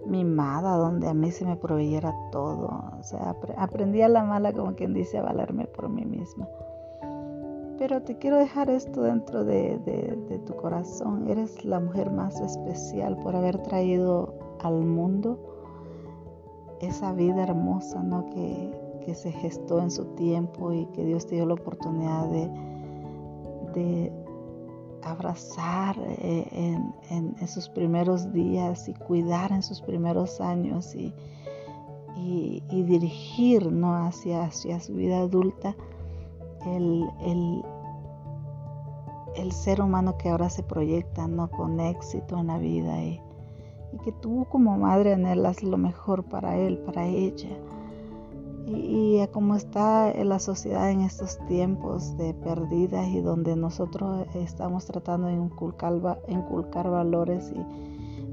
mimada, 0.05 0.77
donde 0.77 1.07
a 1.07 1.13
mí 1.13 1.31
se 1.31 1.45
me 1.45 1.55
proveyera 1.55 2.13
todo. 2.31 2.83
O 2.99 3.03
sea, 3.03 3.35
aprendí 3.57 4.01
a 4.01 4.09
la 4.09 4.23
mala, 4.23 4.53
como 4.53 4.75
quien 4.75 4.93
dice, 4.93 5.17
a 5.17 5.23
valerme 5.23 5.65
por 5.65 5.89
mí 5.89 6.05
misma. 6.05 6.47
Pero 7.77 8.01
te 8.01 8.17
quiero 8.17 8.37
dejar 8.37 8.69
esto 8.69 9.01
dentro 9.03 9.43
de, 9.43 9.77
de, 9.79 10.39
tu 10.39 10.55
corazón. 10.55 11.27
Eres 11.29 11.63
la 11.63 11.79
mujer 11.79 12.09
más 12.11 12.39
especial 12.39 13.17
por 13.17 13.35
haber 13.35 13.61
traído 13.61 14.33
al 14.61 14.83
mundo 14.83 15.37
esa 16.81 17.11
vida 17.13 17.43
hermosa 17.43 18.01
¿no? 18.01 18.29
que, 18.29 18.71
que 19.05 19.15
se 19.15 19.31
gestó 19.31 19.79
en 19.79 19.91
su 19.91 20.05
tiempo 20.15 20.73
y 20.73 20.85
que 20.87 21.03
Dios 21.03 21.27
te 21.27 21.35
dio 21.35 21.45
la 21.45 21.53
oportunidad 21.55 22.29
de, 22.29 22.49
de 23.73 24.11
abrazar 25.03 25.95
eh, 25.99 26.47
en, 26.51 27.35
en, 27.39 27.47
sus 27.47 27.69
primeros 27.69 28.31
días 28.33 28.89
y 28.89 28.93
cuidar 28.93 29.51
en 29.51 29.63
sus 29.63 29.81
primeros 29.81 30.41
años 30.41 30.93
y, 30.95 31.13
y, 32.17 32.83
dirigir 32.83 33.71
¿no? 33.71 33.95
hacia, 33.95 34.43
hacia, 34.43 34.79
su 34.79 34.93
vida 34.93 35.19
adulta 35.19 35.75
el, 36.65 37.09
el, 37.21 37.65
el, 39.35 39.51
ser 39.51 39.81
humano 39.81 40.17
que 40.17 40.29
ahora 40.29 40.49
se 40.49 40.63
proyecta 40.63 41.27
¿no? 41.27 41.49
con 41.49 41.79
éxito 41.79 42.37
en 42.37 42.47
la 42.47 42.57
vida 42.57 43.03
y, 43.03 43.21
y 43.93 43.97
que 44.03 44.11
tú 44.11 44.45
como 44.49 44.77
madre 44.77 45.13
anhelas 45.13 45.63
lo 45.63 45.77
mejor 45.77 46.23
para 46.23 46.57
él, 46.57 46.77
para 46.79 47.05
ella 47.05 47.57
y, 48.67 49.19
a 49.19 49.27
cómo 49.27 49.55
está 49.55 50.13
la 50.13 50.39
sociedad 50.39 50.91
en 50.91 51.01
estos 51.01 51.39
tiempos 51.47 52.17
de 52.17 52.33
pérdidas 52.33 53.07
y 53.07 53.21
donde 53.21 53.55
nosotros 53.55 54.27
estamos 54.35 54.85
tratando 54.85 55.27
de 55.27 55.35
inculcar, 55.35 56.19
inculcar 56.27 56.89
valores 56.89 57.53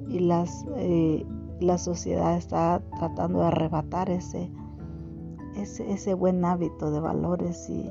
y, 0.08 0.18
las, 0.18 0.66
eh, 0.76 1.24
la 1.60 1.78
sociedad 1.78 2.36
está 2.36 2.82
tratando 2.98 3.40
de 3.40 3.46
arrebatar 3.46 4.10
ese, 4.10 4.50
ese, 5.56 5.92
ese 5.92 6.14
buen 6.14 6.44
hábito 6.44 6.90
de 6.90 7.00
valores 7.00 7.70
y, 7.70 7.90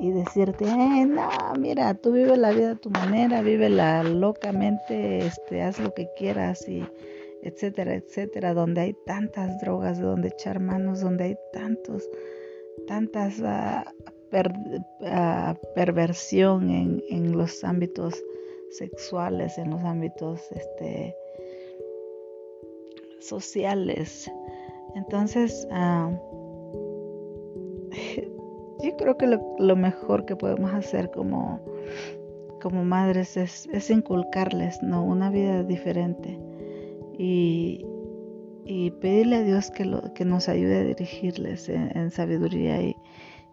y 0.00 0.12
decirte, 0.12 0.64
eh, 0.64 1.06
no, 1.06 1.28
mira, 1.58 1.94
tú 1.94 2.12
vives 2.12 2.38
la 2.38 2.50
vida 2.52 2.72
a 2.72 2.76
tu 2.76 2.90
manera, 2.90 3.42
vívela 3.42 4.04
locamente, 4.04 5.26
este, 5.26 5.62
haz 5.62 5.80
lo 5.80 5.92
que 5.92 6.08
quieras 6.16 6.68
y 6.68 6.86
etcétera, 7.42 7.94
etcétera, 7.94 8.54
donde 8.54 8.80
hay 8.82 8.96
tantas 9.06 9.60
drogas, 9.60 10.00
donde 10.00 10.28
echar 10.28 10.60
manos, 10.60 11.00
donde 11.00 11.24
hay 11.24 11.36
tantos, 11.52 12.08
tantas 12.86 13.40
uh, 13.40 13.84
perversión 15.74 16.70
en, 16.70 17.02
en, 17.08 17.32
los 17.32 17.64
ámbitos 17.64 18.22
sexuales, 18.70 19.58
en 19.58 19.70
los 19.70 19.82
ámbitos 19.82 20.40
este, 20.52 21.16
sociales. 23.20 24.30
Entonces, 24.94 25.66
uh, 25.70 26.37
yo 28.82 28.96
creo 28.96 29.16
que 29.16 29.26
lo, 29.58 29.76
mejor 29.76 30.24
que 30.24 30.36
podemos 30.36 30.72
hacer 30.72 31.10
como, 31.10 31.60
como 32.60 32.84
madres 32.84 33.36
es, 33.36 33.68
es 33.72 33.90
inculcarles 33.90 34.82
¿no? 34.82 35.04
una 35.04 35.30
vida 35.30 35.62
diferente 35.64 36.38
y, 37.18 37.84
pedirle 39.00 39.36
a 39.36 39.42
Dios 39.42 39.70
que, 39.70 39.84
lo, 39.84 40.12
que 40.14 40.24
nos 40.24 40.48
ayude 40.48 40.78
a 40.78 40.84
dirigirles 40.84 41.68
en, 41.68 42.10
sabiduría. 42.10 42.82
Y, 42.82 42.96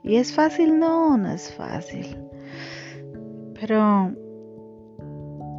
y 0.03 0.17
es 0.17 0.33
fácil, 0.33 0.77
no, 0.77 1.17
no 1.17 1.31
es 1.31 1.53
fácil. 1.53 2.17
Pero 3.59 4.13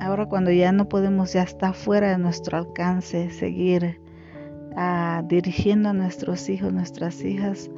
ahora 0.01 0.27
cuando 0.27 0.51
ya 0.51 0.73
no 0.73 0.89
podemos, 0.89 1.33
ya 1.33 1.43
está 1.43 1.73
fuera 1.73 2.11
de 2.11 2.19
nuestro 2.19 2.59
alcance 2.59 3.31
seguir 3.31 4.01
ah, 4.77 5.23
dirigiendo 5.27 5.91
a 5.91 5.93
nuestros 5.93 6.49
hijos, 6.49 6.73
nuestras 6.73 7.23
hijas, 7.25 7.71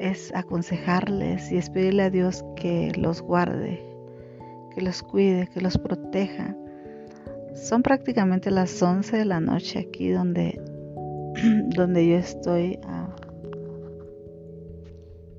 es 0.00 0.34
aconsejarles 0.34 1.52
y 1.52 1.58
es 1.58 1.68
pedirle 1.70 2.04
a 2.04 2.10
Dios 2.10 2.44
que 2.56 2.90
los 2.96 3.20
guarde, 3.20 3.84
que 4.74 4.80
los 4.80 5.02
cuide, 5.02 5.48
que 5.52 5.60
los 5.60 5.76
proteja 5.76 6.56
son 7.54 7.82
prácticamente 7.82 8.50
las 8.50 8.82
11 8.82 9.18
de 9.18 9.24
la 9.24 9.40
noche 9.40 9.80
aquí 9.80 10.10
donde, 10.10 10.60
donde 11.76 12.08
yo 12.08 12.16
estoy, 12.16 12.78
ah, 12.84 13.14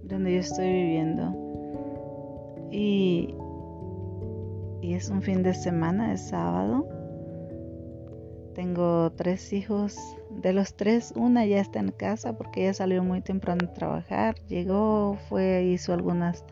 donde 0.04 0.34
yo 0.34 0.40
estoy 0.40 0.68
viviendo. 0.72 1.36
Y, 2.72 3.34
y 4.82 4.94
es 4.94 5.10
un 5.10 5.22
fin 5.22 5.44
de 5.44 5.54
semana, 5.54 6.14
es 6.14 6.30
sábado. 6.30 6.88
Tengo 8.54 9.12
tres 9.12 9.54
hijos. 9.54 9.98
De 10.30 10.54
los 10.54 10.76
tres, 10.76 11.14
una 11.16 11.46
ya 11.46 11.60
está 11.60 11.80
en 11.80 11.92
casa 11.92 12.38
porque 12.38 12.64
ella 12.64 12.74
salió 12.74 13.04
muy 13.04 13.22
temprano 13.22 13.68
a 13.70 13.74
trabajar. 13.74 14.36
Llegó, 14.48 15.18
fue, 15.30 15.64
hizo 15.64 15.94
algunas 15.94 16.46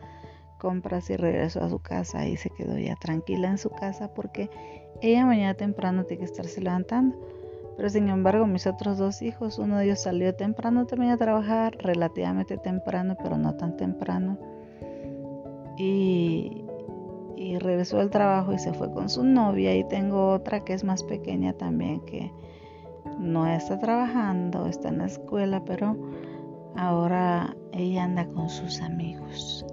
compras 0.58 1.08
y 1.10 1.16
regresó 1.16 1.62
a 1.62 1.70
su 1.70 1.78
casa 1.80 2.26
y 2.26 2.36
se 2.36 2.50
quedó 2.50 2.78
ya 2.78 2.94
tranquila 2.96 3.48
en 3.48 3.58
su 3.58 3.70
casa 3.70 4.12
porque 4.12 4.50
ella 5.00 5.24
mañana 5.24 5.54
temprano 5.54 6.04
tiene 6.04 6.20
que 6.20 6.26
estarse 6.26 6.60
levantando. 6.60 7.16
Pero 7.76 7.88
sin 7.88 8.08
embargo, 8.10 8.46
mis 8.46 8.66
otros 8.66 8.98
dos 8.98 9.22
hijos, 9.22 9.58
uno 9.58 9.78
de 9.78 9.86
ellos 9.86 10.02
salió 10.02 10.34
temprano 10.34 10.86
también 10.86 11.12
a 11.12 11.16
trabajar, 11.16 11.78
relativamente 11.78 12.58
temprano, 12.58 13.16
pero 13.22 13.38
no 13.38 13.54
tan 13.54 13.78
temprano. 13.78 14.38
Y, 15.78 16.66
y 17.36 17.58
regresó 17.58 18.00
al 18.00 18.10
trabajo 18.10 18.52
y 18.52 18.58
se 18.58 18.72
fue 18.72 18.92
con 18.92 19.08
su 19.08 19.24
novia. 19.24 19.74
Y 19.76 19.84
tengo 19.84 20.30
otra 20.30 20.64
que 20.64 20.74
es 20.74 20.84
más 20.84 21.02
pequeña 21.02 21.52
también, 21.52 22.00
que 22.06 22.32
no 23.18 23.46
está 23.46 23.78
trabajando, 23.78 24.66
está 24.66 24.88
en 24.88 24.98
la 24.98 25.06
escuela, 25.06 25.64
pero 25.64 25.96
ahora 26.76 27.56
ella 27.72 28.04
anda 28.04 28.26
con 28.26 28.48
sus 28.48 28.80
amigos. 28.80 29.64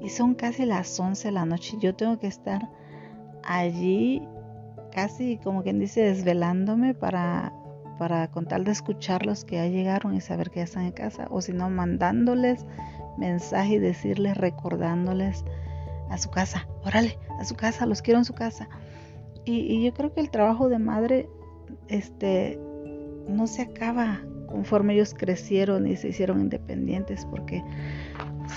Y 0.00 0.08
son 0.08 0.34
casi 0.34 0.64
las 0.64 0.98
11 0.98 1.28
de 1.28 1.32
la 1.32 1.44
noche. 1.44 1.76
Yo 1.80 1.94
tengo 1.94 2.18
que 2.18 2.26
estar 2.26 2.70
allí 3.44 4.26
casi 4.92 5.38
como 5.38 5.62
quien 5.62 5.78
dice 5.78 6.02
desvelándome 6.02 6.94
para, 6.94 7.52
para 7.98 8.28
con 8.28 8.46
tal 8.46 8.64
de 8.64 8.72
escucharlos 8.72 9.44
que 9.44 9.56
ya 9.56 9.66
llegaron 9.66 10.14
y 10.14 10.20
saber 10.20 10.50
que 10.50 10.60
ya 10.60 10.64
están 10.64 10.84
en 10.84 10.92
casa, 10.92 11.26
o 11.30 11.40
si 11.40 11.52
no, 11.52 11.70
mandándoles 11.70 12.66
mensaje 13.18 13.74
y 13.74 13.78
decirles, 13.78 14.36
recordándoles 14.36 15.44
a 16.10 16.18
su 16.18 16.30
casa, 16.30 16.68
órale, 16.84 17.18
a 17.38 17.44
su 17.44 17.54
casa, 17.54 17.86
los 17.86 18.02
quiero 18.02 18.18
en 18.18 18.24
su 18.24 18.34
casa. 18.34 18.68
Y, 19.44 19.82
yo 19.82 19.94
creo 19.94 20.12
que 20.12 20.20
el 20.20 20.30
trabajo 20.30 20.68
de 20.68 20.78
madre 20.78 21.28
este, 21.88 22.58
no 23.28 23.46
se 23.46 23.62
acaba 23.62 24.20
conforme 24.46 24.94
ellos 24.94 25.14
crecieron 25.14 25.86
y 25.86 25.96
se 25.96 26.08
hicieron 26.08 26.40
independientes, 26.40 27.24
porque 27.26 27.62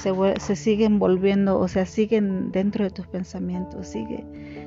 se, 0.02 0.56
siguen 0.56 1.00
volviendo, 1.00 1.60
o 1.60 1.68
sea, 1.68 1.86
siguen 1.86 2.52
dentro 2.52 2.84
de 2.84 2.89
tus 2.89 3.08
pensamientos, 3.08 3.88
sigue 3.88 4.26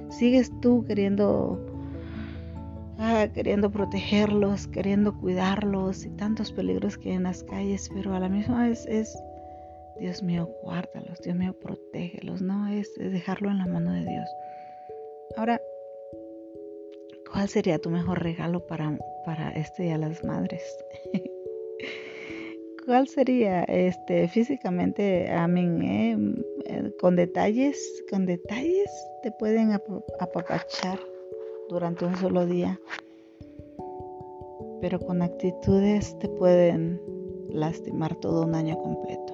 sigues 0.09 0.53
tú 0.61 0.85
queriendo 0.87 1.61
ah, 2.99 3.27
queriendo 3.35 3.71
protegerlos, 3.71 4.69
queriendo 4.69 5.19
cuidarlos 5.19 6.05
y 6.05 6.11
tantos 6.11 6.53
peligros 6.53 6.97
que 6.97 7.11
hay 7.11 7.17
en 7.17 7.25
las 7.25 7.43
calles, 7.43 7.91
pero 7.93 8.15
a 8.15 8.21
la 8.21 8.29
misma 8.29 8.69
vez 8.69 8.87
es 8.87 9.19
Dios 9.99 10.23
mío, 10.23 10.49
guárdalos, 10.63 11.21
Dios 11.23 11.37
mío, 11.37 11.55
protégelos, 11.59 12.43
no 12.43 12.69
es, 12.69 12.93
dejarlo 12.97 13.51
en 13.51 13.59
la 13.59 13.67
mano 13.67 13.93
de 13.93 14.05
Dios. 14.05 14.29
Ahora, 15.37 15.61
¿cuál 17.33 17.49
sería 17.49 17.79
tu 17.79 17.91
mejor 17.91 18.23
regalo 18.23 18.67
para, 18.67 18.99
para 19.25 19.51
este 19.51 19.85
Día 19.85 19.99
de 19.99 20.09
las 20.09 20.25
Madres? 20.25 20.63
¿Cuál 22.87 23.09
sería 23.09 23.65
este 23.65 24.29
físicamente, 24.29 25.29
a 25.33 25.49
mí, 25.49 25.61
eh, 26.67 26.93
con 27.01 27.17
detalles, 27.17 28.05
con 28.09 28.27
detalles 28.27 28.91
te 29.23 29.33
pueden 29.33 29.73
apapachar 29.73 31.01
durante 31.69 32.05
un 32.05 32.17
solo 32.17 32.47
día, 32.47 32.81
pero 34.81 35.01
con 35.01 35.21
actitudes 35.21 36.17
te 36.21 36.29
pueden 36.29 37.01
lastimar 37.49 38.15
todo 38.17 38.45
un 38.45 38.55
año 38.55 38.79
completo. 38.79 39.26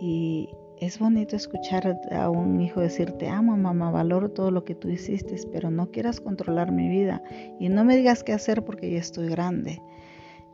Y, 0.00 0.48
es 0.78 0.98
bonito 0.98 1.36
escuchar 1.36 1.98
a 2.12 2.28
un 2.28 2.60
hijo 2.60 2.80
decir, 2.80 3.12
te 3.12 3.28
amo 3.28 3.56
mamá, 3.56 3.90
valoro 3.90 4.30
todo 4.30 4.50
lo 4.50 4.64
que 4.64 4.74
tú 4.74 4.90
hiciste, 4.90 5.34
pero 5.50 5.70
no 5.70 5.90
quieras 5.90 6.20
controlar 6.20 6.70
mi 6.70 6.88
vida 6.88 7.22
y 7.58 7.70
no 7.70 7.82
me 7.84 7.96
digas 7.96 8.22
qué 8.22 8.34
hacer 8.34 8.62
porque 8.62 8.90
ya 8.90 8.98
estoy 8.98 9.28
grande. 9.28 9.80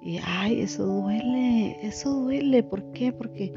Y 0.00 0.20
ay, 0.24 0.60
eso 0.60 0.86
duele, 0.86 1.76
eso 1.84 2.12
duele. 2.22 2.62
¿Por 2.62 2.92
qué? 2.92 3.12
Porque, 3.12 3.52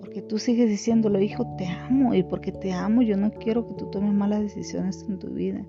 porque 0.00 0.22
tú 0.22 0.38
sigues 0.38 0.68
diciéndole, 0.68 1.24
hijo, 1.24 1.46
te 1.56 1.66
amo. 1.66 2.14
Y 2.14 2.22
porque 2.22 2.52
te 2.52 2.72
amo, 2.72 3.02
yo 3.02 3.16
no 3.16 3.30
quiero 3.32 3.66
que 3.66 3.74
tú 3.74 3.90
tomes 3.90 4.12
malas 4.14 4.40
decisiones 4.40 5.04
en 5.08 5.18
tu 5.18 5.28
vida. 5.28 5.62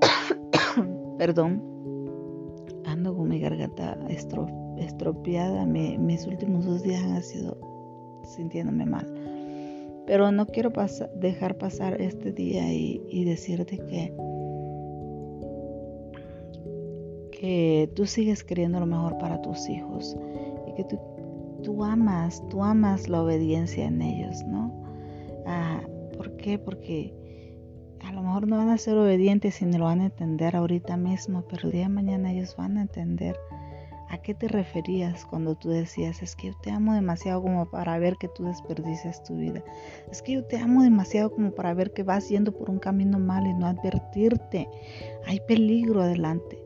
Perdón, 1.18 1.62
ando 2.84 3.14
con 3.16 3.28
mi 3.28 3.40
garganta 3.40 3.98
estropeada. 4.78 5.64
mis 5.66 6.26
últimos 6.26 6.66
dos 6.66 6.82
días 6.82 7.02
han 7.02 7.22
sido 7.22 7.67
sintiéndome 8.36 8.86
mal. 8.86 9.06
Pero 10.06 10.32
no 10.32 10.46
quiero 10.46 10.72
dejar 11.16 11.58
pasar 11.58 12.00
este 12.00 12.32
día 12.32 12.72
y 12.72 13.24
decirte 13.24 13.78
que 13.78 14.14
que 17.38 17.90
tú 17.94 18.04
sigues 18.06 18.42
queriendo 18.42 18.80
lo 18.80 18.86
mejor 18.86 19.16
para 19.18 19.40
tus 19.40 19.68
hijos 19.68 20.16
y 20.66 20.74
que 20.74 20.84
tú, 20.84 20.98
tú 21.62 21.84
amas, 21.84 22.42
tú 22.48 22.62
amas 22.62 23.08
la 23.08 23.22
obediencia 23.22 23.86
en 23.86 24.02
ellos, 24.02 24.42
¿no? 24.44 24.72
Ah, 25.46 25.82
¿Por 26.16 26.36
qué? 26.36 26.58
Porque 26.58 27.14
a 28.00 28.12
lo 28.12 28.22
mejor 28.22 28.48
no 28.48 28.56
van 28.56 28.70
a 28.70 28.78
ser 28.78 28.96
obedientes 28.96 29.62
y 29.62 29.66
no 29.66 29.78
lo 29.78 29.84
van 29.84 30.00
a 30.00 30.06
entender 30.06 30.56
ahorita 30.56 30.96
mismo, 30.96 31.44
pero 31.48 31.68
el 31.68 31.72
día 31.72 31.82
de 31.82 31.88
mañana 31.90 32.32
ellos 32.32 32.56
van 32.56 32.76
a 32.76 32.82
entender 32.82 33.36
a 34.10 34.18
qué 34.18 34.34
te 34.34 34.48
referías 34.48 35.24
cuando 35.26 35.54
tú 35.54 35.68
decías, 35.68 36.22
es 36.22 36.34
que 36.34 36.48
yo 36.48 36.54
te 36.62 36.70
amo 36.70 36.94
demasiado 36.94 37.42
como 37.42 37.66
para 37.66 37.98
ver 37.98 38.16
que 38.16 38.28
tú 38.28 38.44
desperdicias 38.44 39.22
tu 39.22 39.36
vida. 39.36 39.62
Es 40.10 40.22
que 40.22 40.32
yo 40.32 40.44
te 40.44 40.56
amo 40.56 40.82
demasiado 40.82 41.30
como 41.30 41.50
para 41.50 41.74
ver 41.74 41.92
que 41.92 42.02
vas 42.02 42.28
yendo 42.28 42.52
por 42.52 42.70
un 42.70 42.78
camino 42.78 43.18
mal 43.18 43.46
y 43.46 43.52
no 43.52 43.66
advertirte. 43.66 44.68
Hay 45.26 45.40
peligro 45.46 46.02
adelante. 46.02 46.58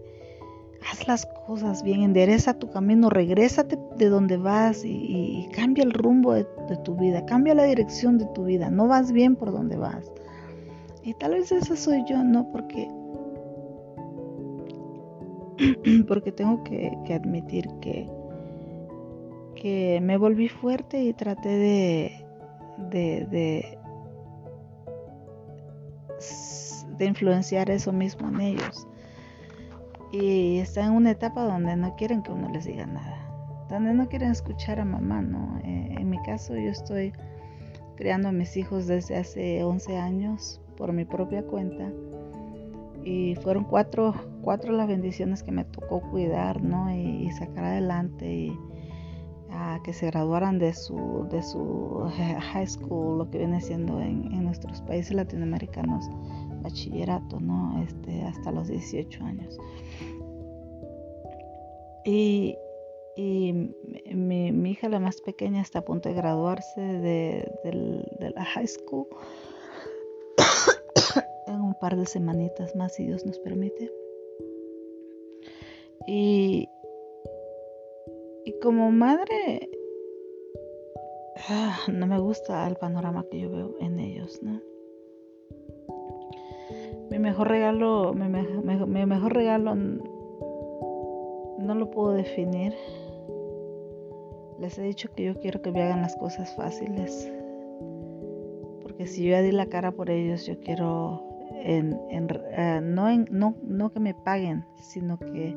Haz 0.91 1.07
las 1.07 1.27
cosas 1.47 1.83
bien, 1.83 2.03
endereza 2.03 2.59
tu 2.59 2.71
camino, 2.71 3.09
regrésate 3.09 3.79
de 3.97 4.09
donde 4.09 4.37
vas 4.37 4.85
y, 4.85 5.49
cambia 5.53 5.85
el 5.85 5.93
rumbo 5.93 6.33
de, 6.35 6.47
de 6.69 6.77
tu 6.79 6.97
vida, 6.97 7.25
cambia 7.25 7.55
la 7.55 7.65
dirección 7.65 8.19
de 8.19 8.27
tu 8.35 8.45
vida. 8.45 8.71
No 8.71 8.89
vas 8.89 9.13
bien 9.13 9.37
por 9.37 9.53
donde 9.53 9.77
vas. 9.77 10.11
Y 11.05 11.15
tal 11.15 11.33
vez 11.33 11.51
esa 11.51 11.77
soy 11.77 12.05
yo, 12.09 12.23
¿no? 12.23 12.51
Porque, 12.53 12.89
porque 16.09 16.33
tengo 16.33 16.63
que, 16.65 16.97
admitir 17.15 17.69
que, 17.81 18.09
me 20.03 20.17
volví 20.17 20.49
fuerte 20.49 21.01
y 21.03 21.13
traté 21.13 21.49
de 22.91 23.79
influenciar 27.05 27.71
eso 27.71 27.93
mismo 27.93 28.29
en 28.29 28.41
ellos. 28.41 28.87
Y 30.13 30.59
está 30.59 30.85
en 30.85 30.93
una 30.93 31.13
etapa 31.13 31.45
donde 31.45 31.75
no 31.77 31.97
quieren 31.97 32.23
que 32.23 32.33
uno 32.33 32.51
les 32.51 32.67
diga 32.67 32.87
nada, 32.87 33.67
donde 33.71 33.95
no 33.95 34.09
quieren 34.09 34.31
escuchar 34.31 34.79
a 34.79 34.85
mamá, 34.85 35.23
¿no? 35.23 35.59
Eh, 35.65 35.95
en 35.99 36.11
mi 36.11 36.21
caso 36.23 36.55
yo 36.55 36.71
estoy 36.71 37.13
criando 37.97 38.29
a 38.29 38.33
mis 38.33 38.57
hijos 38.57 38.87
desde 38.87 39.17
hace 39.17 39.65
11 39.65 39.97
años 39.97 40.61
por 40.77 40.93
mi 40.93 41.05
propia 41.05 41.43
cuenta. 41.43 41.91
Y 43.05 43.35
fueron 43.37 43.65
cuatro, 43.65 44.15
cuatro 44.43 44.73
las 44.73 44.87
bendiciones 44.87 45.43
que 45.43 45.53
me 45.53 45.65
tocó 45.65 46.01
cuidar, 46.11 46.63
¿no? 46.63 46.95
Y, 46.95 47.31
sacar 47.33 47.65
adelante 47.65 48.33
y 48.33 48.59
a 49.51 49.81
que 49.85 49.93
se 49.93 50.07
graduaran 50.07 50.59
de 50.59 50.73
su, 50.73 51.27
de 51.31 51.43
su 51.43 52.05
high 52.53 52.67
school, 52.67 53.19
lo 53.19 53.31
que 53.31 53.39
viene 53.39 53.61
siendo 53.61 54.01
en, 54.01 54.33
en 54.33 54.45
nuestros 54.45 54.81
países 54.83 55.15
latinoamericanos, 55.15 56.09
bachillerato, 56.63 57.41
¿no? 57.41 57.83
Este, 57.83 58.23
hasta 58.23 58.53
los 58.53 58.69
18 58.69 59.25
años. 59.25 59.59
Y, 62.05 62.57
y 63.17 63.53
mi, 64.15 64.53
mi, 64.53 64.71
hija, 64.71 64.89
la 64.89 65.01
más 65.01 65.21
pequeña, 65.21 65.61
está 65.61 65.81
a 65.81 65.85
punto 65.85 66.09
de 66.09 66.15
graduarse 66.15 66.81
de, 66.81 67.53
de 67.65 68.31
la 68.31 68.45
high 68.45 68.67
school 68.67 69.07
un 71.73 71.79
par 71.79 71.97
de 71.97 72.07
semanitas 72.07 72.77
más, 72.77 72.95
si 72.95 73.07
Dios 73.07 73.25
nos 73.25 73.39
permite. 73.39 73.91
Y, 76.07 76.69
y 78.45 78.53
como 78.61 78.91
madre, 78.91 79.71
ah, 81.49 81.79
no 81.93 82.07
me 82.07 82.19
gusta 82.19 82.67
el 82.69 82.77
panorama 82.77 83.27
que 83.31 83.41
yo 83.41 83.51
veo 83.51 83.75
en 83.81 83.99
ellos, 83.99 84.41
¿no? 84.43 84.61
Mi 87.11 87.19
mejor 87.19 87.49
regalo, 87.49 88.15
mi, 88.15 88.29
mi 88.29 89.07
mejor 89.07 89.35
regalo 89.35 89.75
no 89.75 91.75
lo 91.75 91.91
puedo 91.91 92.13
definir. 92.13 92.75
Les 94.59 94.79
he 94.79 94.83
dicho 94.83 95.09
que 95.15 95.25
yo 95.25 95.41
quiero 95.41 95.63
que 95.63 95.73
me 95.73 95.83
hagan 95.83 96.03
las 96.03 96.17
cosas 96.17 96.55
fáciles 96.55 97.31
si 99.07 99.25
yo 99.25 99.31
ya 99.31 99.43
di 99.43 99.53
la 99.53 99.67
cara 99.67 99.93
por 99.93 100.11
ellos, 100.11 100.47
yo 100.47 100.59
quiero 100.61 101.23
en, 101.65 101.99
eh, 102.11 102.81
no, 102.83 103.17
no, 103.31 103.57
no, 103.63 103.93
que 103.93 104.01
me 104.01 104.15
paguen, 104.15 104.65
sino 104.77 105.19
que 105.19 105.57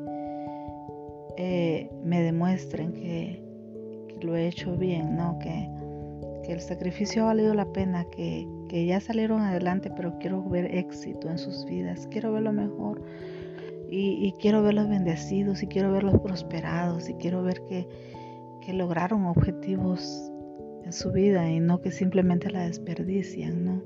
eh, 1.36 1.90
me 2.04 2.22
demuestren 2.22 2.92
que, 2.92 3.42
lo 4.22 4.34
he 4.34 4.48
hecho 4.48 4.76
bien, 4.76 5.16
¿no? 5.16 5.38
Que, 5.38 5.74
el 6.50 6.60
sacrificio 6.60 7.24
ha 7.24 7.26
valido 7.26 7.54
la 7.54 7.72
pena, 7.72 8.04
que, 8.04 8.46
ya 8.70 9.00
salieron 9.00 9.40
adelante, 9.40 9.90
pero 9.96 10.16
quiero 10.20 10.44
ver 10.48 10.72
éxito 10.76 11.28
en 11.28 11.38
sus 11.38 11.64
vidas, 11.64 12.06
quiero 12.10 12.32
verlo 12.32 12.52
mejor. 12.52 13.02
Y, 13.90 14.26
y, 14.26 14.32
quiero 14.40 14.62
verlos 14.62 14.88
bendecidos 14.88 15.62
y 15.62 15.66
quiero 15.66 15.90
verlos 15.90 16.20
prosperados 16.20 17.08
y 17.08 17.14
quiero 17.14 17.42
ver 17.42 17.62
que, 17.68 17.88
que 18.60 18.72
lograron 18.72 19.26
objetivos 19.26 20.30
en 20.84 20.92
su 20.92 21.10
vida 21.10 21.48
y 21.50 21.58
no 21.58 21.80
que 21.80 21.90
simplemente 21.90 22.50
la 22.50 22.66
desperdician, 22.66 23.64
¿no? 23.64 23.82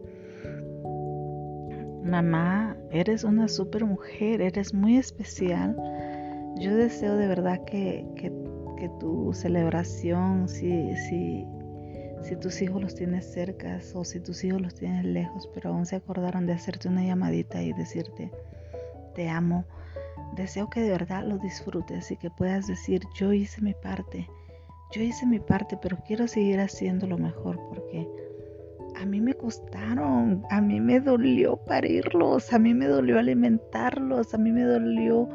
Mamá, 2.04 2.76
eres 2.90 3.24
una 3.24 3.48
super 3.48 3.84
mujer, 3.84 4.40
eres 4.40 4.72
muy 4.72 4.96
especial. 4.96 5.76
Yo 6.58 6.74
deseo 6.74 7.16
de 7.16 7.26
verdad 7.26 7.64
que, 7.64 8.06
que, 8.16 8.30
tu 8.98 9.32
celebración, 9.34 10.48
si, 10.48 10.96
si, 10.96 11.46
si 12.22 12.36
tus 12.36 12.62
hijos 12.62 12.82
los 12.82 12.94
tienes 12.94 13.30
cerca 13.30 13.78
o 13.94 14.04
si 14.04 14.20
tus 14.20 14.42
hijos 14.42 14.60
los 14.60 14.74
tienes 14.74 15.04
lejos, 15.04 15.48
pero 15.54 15.70
aún 15.70 15.84
se 15.84 15.96
acordaron 15.96 16.46
de 16.46 16.54
hacerte 16.54 16.88
una 16.88 17.04
llamadita 17.04 17.62
y 17.62 17.72
decirte, 17.74 18.30
te 19.14 19.28
amo, 19.28 19.64
deseo 20.36 20.70
que 20.70 20.80
de 20.80 20.90
verdad 20.90 21.24
lo 21.26 21.38
disfrutes 21.38 22.10
y 22.10 22.16
que 22.16 22.30
puedas 22.30 22.66
decir, 22.66 23.02
yo 23.14 23.32
hice 23.32 23.60
mi 23.60 23.74
parte 23.74 24.26
yo 24.92 25.02
hice 25.02 25.24
mi 25.24 25.38
parte, 25.38 25.78
pero 25.80 25.98
quiero 26.04 26.26
seguir 26.26 26.58
haciendo 26.58 27.06
lo 27.06 27.16
mejor 27.16 27.60
porque 27.68 28.08
a 29.00 29.06
mí 29.06 29.20
me 29.20 29.32
costaron, 29.32 30.44
a 30.50 30.60
mí 30.60 30.78
me 30.78 31.00
dolió 31.00 31.56
parirlos, 31.56 32.52
a 32.52 32.58
mí 32.58 32.74
me 32.74 32.86
dolió 32.86 33.18
alimentarlos, 33.18 34.34
a 34.34 34.38
mí 34.38 34.52
me 34.52 34.62
dolió 34.62 35.28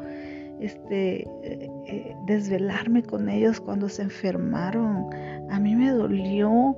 este 0.60 1.22
eh, 1.42 1.70
eh, 1.86 2.16
desvelarme 2.26 3.02
con 3.02 3.28
ellos 3.28 3.60
cuando 3.60 3.88
se 3.88 4.02
enfermaron, 4.02 5.08
a 5.50 5.58
mí 5.58 5.74
me 5.74 5.90
dolió 5.90 6.76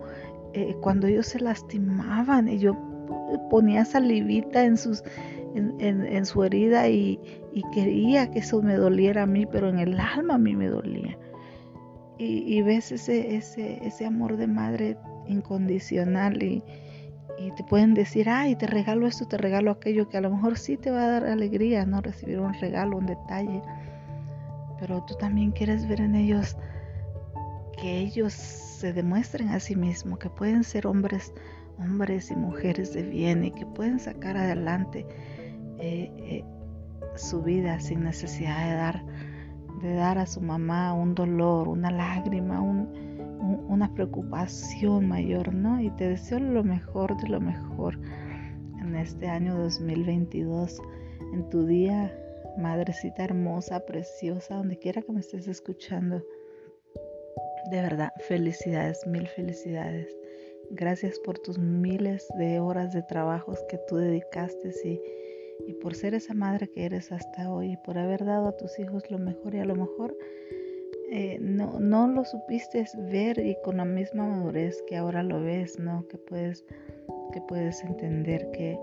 eh, 0.54 0.74
cuando 0.80 1.06
ellos 1.06 1.26
se 1.26 1.40
lastimaban 1.40 2.48
y 2.48 2.58
yo 2.58 2.74
ponía 3.50 3.84
salivita 3.84 4.64
en 4.64 4.78
sus 4.78 5.02
en, 5.54 6.24
su 6.24 6.44
herida 6.44 6.88
y, 6.88 7.18
y 7.52 7.62
quería 7.72 8.30
que 8.30 8.38
eso 8.38 8.62
me 8.62 8.76
doliera 8.76 9.22
a 9.24 9.26
mí, 9.26 9.44
pero 9.44 9.68
en 9.68 9.78
el 9.78 9.98
alma 9.98 10.34
a 10.34 10.38
mí 10.38 10.54
me 10.54 10.68
dolía. 10.68 11.18
Y, 12.20 12.62
ves 12.62 12.92
ese, 12.92 13.36
ese, 13.36 13.78
ese 13.84 14.04
amor 14.04 14.36
de 14.36 14.46
madre 14.46 14.96
incondicional 15.28 16.42
y, 16.42 16.62
y 17.38 17.50
te 17.52 17.64
pueden 17.64 17.94
decir, 17.94 18.28
ay, 18.28 18.56
te 18.56 18.66
regalo 18.66 19.06
esto, 19.06 19.26
te 19.26 19.36
regalo 19.36 19.70
aquello, 19.70 20.08
que 20.08 20.16
a 20.16 20.20
lo 20.20 20.30
mejor 20.30 20.58
sí 20.58 20.76
te 20.76 20.90
va 20.90 21.04
a 21.04 21.08
dar 21.08 21.26
alegría, 21.26 21.86
¿no? 21.86 22.00
Recibir 22.00 22.40
un 22.40 22.54
regalo, 22.54 22.96
un 22.96 23.06
detalle, 23.06 23.62
pero 24.80 25.04
tú 25.04 25.14
también 25.14 25.52
quieres 25.52 25.86
ver 25.86 26.00
en 26.00 26.14
ellos 26.14 26.56
que 27.80 27.98
ellos 27.98 28.32
se 28.32 28.92
demuestren 28.92 29.50
a 29.50 29.60
sí 29.60 29.76
mismos, 29.76 30.18
que 30.18 30.30
pueden 30.30 30.64
ser 30.64 30.86
hombres, 30.86 31.32
hombres 31.78 32.30
y 32.30 32.36
mujeres 32.36 32.92
de 32.92 33.02
bien 33.02 33.44
y 33.44 33.52
que 33.52 33.66
pueden 33.66 34.00
sacar 34.00 34.36
adelante 34.36 35.06
eh, 35.78 36.10
eh, 36.18 36.44
su 37.14 37.42
vida 37.42 37.78
sin 37.78 38.02
necesidad 38.02 38.68
de 38.68 38.74
dar 38.74 39.04
de 39.80 39.94
dar 39.94 40.18
a 40.18 40.26
su 40.26 40.40
mamá 40.40 40.92
un 40.92 41.14
dolor, 41.14 41.68
una 41.68 41.90
lágrima, 41.90 42.60
una 43.40 43.92
preocupación 43.94 45.08
mayor, 45.08 45.54
¿no? 45.54 45.80
Y 45.80 45.90
te 45.90 46.08
deseo 46.08 46.40
lo 46.40 46.64
mejor 46.64 47.16
de 47.20 47.28
lo 47.28 47.40
mejor 47.40 47.98
en 48.80 48.94
este 48.96 49.26
año 49.26 49.56
2022, 49.56 50.80
en 51.32 51.48
tu 51.50 51.66
día, 51.66 52.12
madrecita 52.58 53.24
hermosa, 53.24 53.84
preciosa, 53.86 54.56
donde 54.56 54.78
quiera 54.78 55.02
que 55.02 55.12
me 55.12 55.20
estés 55.20 55.48
escuchando. 55.48 56.22
De 57.70 57.82
verdad, 57.82 58.12
felicidades, 58.26 59.06
mil 59.06 59.26
felicidades. 59.28 60.08
Gracias 60.70 61.18
por 61.20 61.38
tus 61.38 61.58
miles 61.58 62.26
de 62.38 62.60
horas 62.60 62.92
de 62.92 63.02
trabajos 63.02 63.58
que 63.68 63.78
tú 63.88 63.96
dedicaste 63.96 64.72
y 64.84 65.00
y 65.66 65.74
por 65.74 65.94
ser 65.94 66.14
esa 66.14 66.34
madre 66.34 66.68
que 66.68 66.84
eres 66.84 67.12
hasta 67.12 67.50
hoy 67.50 67.72
y 67.72 67.76
por 67.78 67.98
haber 67.98 68.24
dado 68.24 68.48
a 68.48 68.56
tus 68.56 68.78
hijos 68.78 69.10
lo 69.10 69.18
mejor 69.18 69.54
y 69.54 69.58
a 69.58 69.64
lo 69.64 69.74
mejor 69.74 70.16
eh, 71.10 71.38
no, 71.40 71.80
no 71.80 72.06
lo 72.06 72.24
supiste 72.24 72.84
ver 73.10 73.38
y 73.38 73.56
con 73.64 73.78
la 73.78 73.84
misma 73.84 74.26
madurez 74.26 74.82
que 74.86 74.96
ahora 74.96 75.22
lo 75.22 75.40
ves, 75.40 75.78
¿no? 75.78 76.06
Que 76.08 76.18
puedes, 76.18 76.64
que 77.32 77.40
puedes 77.40 77.82
entender 77.82 78.50
que, 78.50 78.78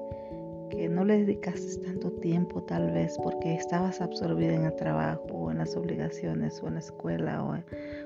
que 0.72 0.90
no 0.90 1.06
le 1.06 1.20
dedicaste 1.20 1.86
tanto 1.86 2.12
tiempo 2.14 2.64
tal 2.64 2.92
vez 2.92 3.16
porque 3.22 3.54
estabas 3.54 4.02
absorbida 4.02 4.54
en 4.54 4.66
el 4.66 4.76
trabajo 4.76 5.24
o 5.34 5.52
en 5.52 5.60
las 5.60 5.76
obligaciones 5.76 6.62
o 6.64 6.68
en 6.68 6.74
la 6.74 6.80
escuela 6.80 7.44
o, 7.44 7.58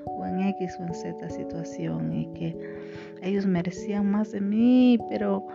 o 0.06 0.26
en 0.26 0.40
X 0.40 0.76
o 0.80 0.82
en 0.84 0.94
Z 0.94 1.30
situación 1.30 2.12
y 2.12 2.26
que 2.34 2.56
ellos 3.22 3.46
merecían 3.46 4.10
más 4.10 4.32
de 4.32 4.40
mí, 4.42 4.98
pero 5.08 5.46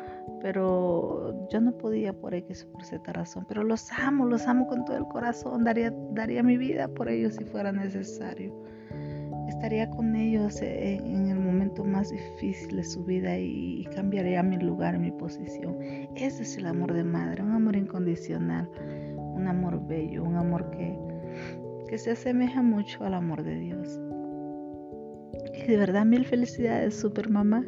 pero 0.41 1.47
yo 1.49 1.61
no 1.61 1.71
podía 1.77 2.13
por 2.13 2.33
X 2.33 2.65
por 2.65 2.83
Z 2.83 3.11
razón, 3.13 3.45
pero 3.47 3.63
los 3.63 3.91
amo, 3.91 4.25
los 4.25 4.47
amo 4.47 4.67
con 4.67 4.85
todo 4.85 4.97
el 4.97 5.05
corazón, 5.05 5.63
daría, 5.63 5.93
daría 6.11 6.43
mi 6.43 6.57
vida 6.57 6.87
por 6.87 7.09
ellos 7.09 7.35
si 7.35 7.45
fuera 7.45 7.71
necesario. 7.71 8.53
Estaría 9.47 9.89
con 9.89 10.15
ellos 10.15 10.61
en, 10.61 11.27
el 11.29 11.39
momento 11.39 11.83
más 11.83 12.11
difícil 12.11 12.75
de 12.75 12.83
su 12.83 13.03
vida 13.05 13.37
y, 13.37 13.81
y 13.81 13.85
cambiaría 13.85 14.43
mi 14.43 14.57
lugar, 14.57 14.97
mi 14.99 15.11
posición. 15.11 15.77
Ese 16.15 16.43
es 16.43 16.57
el 16.57 16.65
amor 16.65 16.93
de 16.93 17.03
madre, 17.03 17.43
un 17.43 17.51
amor 17.51 17.75
incondicional, 17.75 18.69
un 19.17 19.47
amor 19.47 19.85
bello, 19.87 20.23
un 20.23 20.35
amor 20.35 20.69
que, 20.71 20.97
que 21.87 21.97
se 21.97 22.11
asemeja 22.11 22.61
mucho 22.61 23.03
al 23.03 23.13
amor 23.13 23.43
de 23.43 23.55
Dios. 23.55 23.99
Y 25.53 25.67
de 25.67 25.77
verdad, 25.77 26.05
mil 26.05 26.25
felicidades, 26.25 26.95
super 26.95 27.29
mamá. 27.29 27.65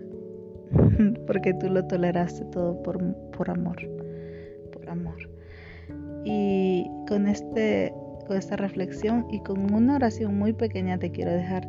porque 1.28 1.54
tú 1.54 1.70
lo 1.70 1.86
toleraste 1.86 2.46
todo 2.46 2.82
por, 2.84 3.00
por 3.32 3.50
amor, 3.50 3.78
por 4.72 4.90
amor. 4.90 5.30
Y 6.26 6.90
con, 7.08 7.28
este, 7.28 7.94
con 8.26 8.38
esta 8.38 8.56
reflexión 8.56 9.28
y 9.32 9.40
con 9.42 9.74
una 9.74 9.96
oración 9.96 10.38
muy 10.38 10.54
pequeña 10.54 10.98
te 10.98 11.12
quiero 11.12 11.32
dejar, 11.32 11.68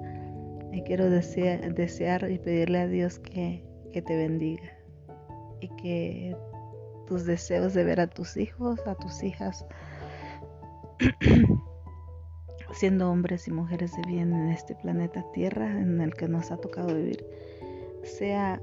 y 0.72 0.82
quiero 0.82 1.08
desear, 1.10 2.30
y 2.30 2.38
pedirle 2.38 2.78
a 2.78 2.86
Dios 2.88 3.18
que, 3.18 3.64
que 3.92 4.02
te 4.02 4.16
bendiga 4.16 4.78
y 5.60 5.68
que 5.76 6.36
tus 7.06 7.24
deseos 7.24 7.74
de 7.74 7.84
ver 7.84 8.00
a 8.00 8.06
tus 8.06 8.36
hijos, 8.36 8.86
a 8.86 8.94
tus 8.94 9.22
hijas, 9.22 9.66
siendo 12.72 13.10
hombres 13.10 13.48
y 13.48 13.50
mujeres 13.50 13.96
de 13.96 14.02
bien 14.06 14.32
en 14.32 14.50
este 14.50 14.74
planeta 14.74 15.24
Tierra 15.32 15.70
en 15.80 16.00
el 16.00 16.14
que 16.14 16.28
nos 16.28 16.50
ha 16.50 16.58
tocado 16.58 16.94
vivir, 16.94 17.24
sea 18.04 18.60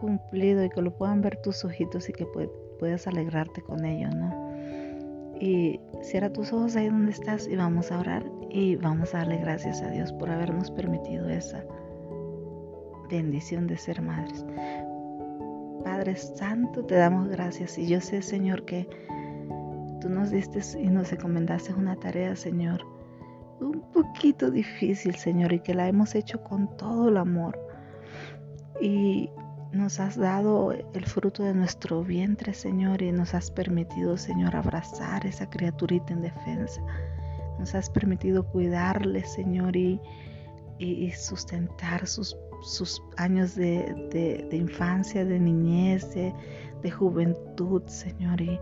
cumplido 0.00 0.64
y 0.64 0.70
que 0.70 0.82
lo 0.82 0.96
puedan 0.96 1.20
ver 1.20 1.36
tus 1.42 1.64
ojitos 1.64 2.08
y 2.08 2.12
que 2.12 2.26
puedas 2.78 3.06
alegrarte 3.06 3.62
con 3.62 3.84
ello, 3.84 4.08
¿no? 4.10 4.50
Y 5.38 5.80
cierra 6.02 6.32
tus 6.32 6.52
ojos 6.52 6.76
ahí 6.76 6.88
donde 6.88 7.12
estás 7.12 7.46
y 7.48 7.56
vamos 7.56 7.92
a 7.92 8.00
orar 8.00 8.24
y 8.50 8.76
vamos 8.76 9.14
a 9.14 9.18
darle 9.18 9.38
gracias 9.38 9.80
a 9.82 9.90
Dios 9.90 10.12
por 10.12 10.30
habernos 10.30 10.70
permitido 10.70 11.28
esa 11.28 11.64
bendición 13.08 13.66
de 13.66 13.76
ser 13.76 14.02
madres. 14.02 14.44
Padre 15.84 16.16
Santo, 16.16 16.84
te 16.84 16.96
damos 16.96 17.28
gracias 17.28 17.78
y 17.78 17.86
yo 17.86 18.00
sé, 18.00 18.22
Señor, 18.22 18.64
que 18.64 18.88
tú 20.00 20.08
nos 20.08 20.30
diste 20.30 20.60
y 20.78 20.88
nos 20.88 21.12
encomendaste 21.12 21.72
una 21.74 21.96
tarea, 21.96 22.36
Señor, 22.36 22.84
un 23.60 23.80
poquito 23.92 24.50
difícil, 24.50 25.14
Señor, 25.14 25.52
y 25.52 25.60
que 25.60 25.74
la 25.74 25.88
hemos 25.88 26.14
hecho 26.14 26.42
con 26.42 26.76
todo 26.76 27.08
el 27.08 27.16
amor. 27.16 27.58
Y 28.80 29.30
nos 29.72 30.00
has 30.00 30.16
dado 30.16 30.72
el 30.72 31.06
fruto 31.06 31.44
de 31.44 31.54
nuestro 31.54 32.02
vientre, 32.02 32.52
Señor, 32.52 33.02
y 33.02 33.12
nos 33.12 33.34
has 33.34 33.50
permitido, 33.50 34.16
Señor, 34.16 34.56
abrazar 34.56 35.24
esa 35.26 35.48
criaturita 35.48 36.12
en 36.12 36.22
defensa. 36.22 36.82
Nos 37.58 37.74
has 37.74 37.88
permitido 37.88 38.44
cuidarle, 38.44 39.24
Señor, 39.24 39.76
y, 39.76 40.00
sustentar 41.12 42.06
sus, 42.06 42.36
sus 42.62 43.02
años 43.16 43.54
de, 43.54 44.48
infancia, 44.50 45.24
de 45.24 45.38
niñez, 45.38 46.14
de, 46.14 46.32
de 46.82 46.90
juventud, 46.90 47.82
Señor. 47.86 48.40
Y 48.40 48.58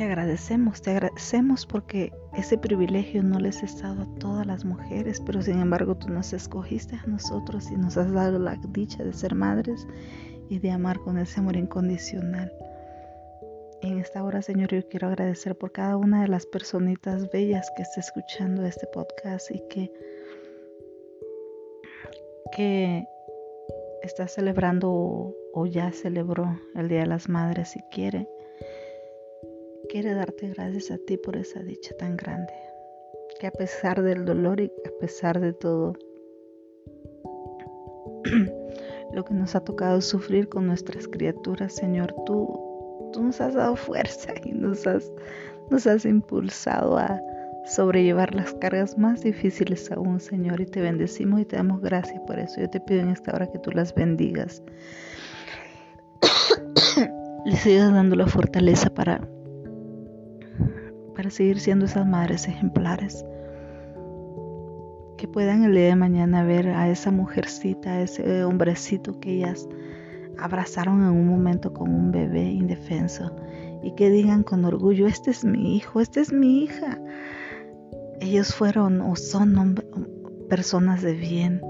te 0.00 0.06
agradecemos, 0.06 0.80
te 0.80 0.92
agradecemos 0.92 1.66
porque 1.66 2.10
ese 2.34 2.56
privilegio 2.56 3.22
no 3.22 3.38
les 3.38 3.62
ha 3.62 3.88
dado 3.88 4.04
a 4.04 4.18
todas 4.18 4.46
las 4.46 4.64
mujeres, 4.64 5.20
pero 5.20 5.42
sin 5.42 5.60
embargo 5.60 5.94
tú 5.94 6.08
nos 6.08 6.32
escogiste 6.32 6.96
a 6.96 7.06
nosotros 7.06 7.70
y 7.70 7.76
nos 7.76 7.98
has 7.98 8.10
dado 8.10 8.38
la 8.38 8.58
dicha 8.70 9.04
de 9.04 9.12
ser 9.12 9.34
madres 9.34 9.86
y 10.48 10.58
de 10.58 10.70
amar 10.70 11.00
con 11.00 11.18
ese 11.18 11.40
amor 11.40 11.56
incondicional. 11.56 12.50
En 13.82 13.98
esta 13.98 14.24
hora, 14.24 14.40
Señor, 14.40 14.70
yo 14.70 14.88
quiero 14.88 15.08
agradecer 15.08 15.54
por 15.54 15.70
cada 15.70 15.98
una 15.98 16.22
de 16.22 16.28
las 16.28 16.46
personitas 16.46 17.30
bellas 17.30 17.70
que 17.76 17.82
está 17.82 18.00
escuchando 18.00 18.64
este 18.64 18.86
podcast 18.86 19.50
y 19.50 19.62
que, 19.68 19.92
que 22.56 23.04
está 24.02 24.26
celebrando 24.28 25.34
o 25.52 25.66
ya 25.66 25.92
celebró 25.92 26.58
el 26.74 26.88
Día 26.88 27.00
de 27.00 27.06
las 27.06 27.28
Madres 27.28 27.72
si 27.72 27.80
quiere 27.90 28.26
quiere 29.90 30.14
darte 30.14 30.50
gracias 30.50 30.92
a 30.92 30.98
ti 30.98 31.16
por 31.16 31.36
esa 31.36 31.60
dicha 31.60 31.96
tan 31.98 32.16
grande, 32.16 32.52
que 33.40 33.48
a 33.48 33.50
pesar 33.50 34.00
del 34.02 34.24
dolor 34.24 34.60
y 34.60 34.70
a 34.86 34.90
pesar 35.00 35.40
de 35.40 35.52
todo 35.52 35.94
lo 39.12 39.24
que 39.24 39.34
nos 39.34 39.56
ha 39.56 39.64
tocado 39.64 40.00
sufrir 40.00 40.48
con 40.48 40.68
nuestras 40.68 41.08
criaturas, 41.08 41.74
Señor, 41.74 42.14
tú, 42.24 43.10
tú 43.12 43.20
nos 43.20 43.40
has 43.40 43.54
dado 43.54 43.74
fuerza 43.74 44.32
y 44.44 44.52
nos 44.52 44.86
has, 44.86 45.10
nos 45.70 45.88
has 45.88 46.04
impulsado 46.04 46.96
a 46.96 47.20
sobrellevar 47.66 48.32
las 48.32 48.54
cargas 48.54 48.96
más 48.96 49.24
difíciles 49.24 49.90
aún, 49.90 50.20
Señor, 50.20 50.60
y 50.60 50.66
te 50.66 50.80
bendecimos 50.80 51.40
y 51.40 51.44
te 51.44 51.56
damos 51.56 51.80
gracias 51.80 52.20
por 52.28 52.38
eso. 52.38 52.60
Yo 52.60 52.70
te 52.70 52.80
pido 52.80 53.00
en 53.00 53.08
esta 53.08 53.34
hora 53.34 53.50
que 53.50 53.58
tú 53.58 53.72
las 53.72 53.92
bendigas. 53.92 54.62
Les 57.44 57.58
sigas 57.58 57.92
dando 57.92 58.14
la 58.14 58.28
fortaleza 58.28 58.90
para 58.90 59.26
para 61.20 61.28
seguir 61.28 61.60
siendo 61.60 61.84
esas 61.84 62.06
madres 62.06 62.48
ejemplares. 62.48 63.26
Que 65.18 65.28
puedan 65.28 65.64
el 65.64 65.74
día 65.74 65.88
de 65.88 65.96
mañana 65.96 66.44
ver 66.44 66.68
a 66.68 66.88
esa 66.88 67.10
mujercita, 67.10 67.90
a 67.90 68.00
ese 68.00 68.42
hombrecito 68.42 69.20
que 69.20 69.32
ellas 69.32 69.68
abrazaron 70.38 71.02
en 71.02 71.10
un 71.10 71.28
momento 71.28 71.74
con 71.74 71.94
un 71.94 72.10
bebé 72.10 72.44
indefenso 72.44 73.36
y 73.82 73.94
que 73.96 74.08
digan 74.08 74.44
con 74.44 74.64
orgullo, 74.64 75.06
este 75.06 75.30
es 75.30 75.44
mi 75.44 75.76
hijo, 75.76 76.00
esta 76.00 76.20
es 76.20 76.32
mi 76.32 76.62
hija. 76.62 76.98
Ellos 78.22 78.54
fueron 78.54 79.02
o 79.02 79.14
son 79.14 79.74
personas 80.48 81.02
de 81.02 81.12
bien 81.12 81.60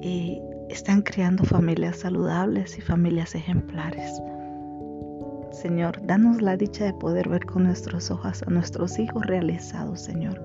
y 0.00 0.40
están 0.68 1.02
creando 1.02 1.42
familias 1.42 1.96
saludables 1.96 2.78
y 2.78 2.80
familias 2.80 3.34
ejemplares. 3.34 4.22
Señor. 5.52 6.04
Danos 6.06 6.42
la 6.42 6.56
dicha 6.56 6.84
de 6.84 6.94
poder 6.94 7.28
ver 7.28 7.44
con 7.46 7.64
nuestros 7.64 8.10
ojos 8.10 8.42
a 8.42 8.50
nuestros 8.50 8.98
hijos 8.98 9.24
realizados, 9.26 10.00
Señor. 10.00 10.42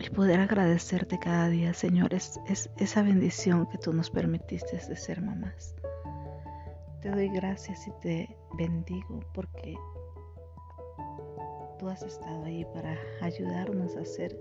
Y 0.00 0.10
poder 0.10 0.40
agradecerte 0.40 1.18
cada 1.18 1.48
día, 1.48 1.74
Señor, 1.74 2.14
es, 2.14 2.40
esa 2.76 3.02
bendición 3.02 3.66
que 3.66 3.78
tú 3.78 3.92
nos 3.92 4.10
permitiste 4.10 4.76
de 4.76 4.96
ser 4.96 5.20
mamás. 5.20 5.74
Te 7.02 7.10
doy 7.10 7.28
gracias 7.28 7.86
y 7.86 7.92
te 8.00 8.36
bendigo 8.56 9.20
porque 9.34 9.74
tú 11.78 11.88
has 11.88 12.02
estado 12.02 12.44
ahí 12.44 12.64
para 12.74 12.96
ayudarnos 13.22 13.96
a 13.96 14.00
hacer 14.00 14.36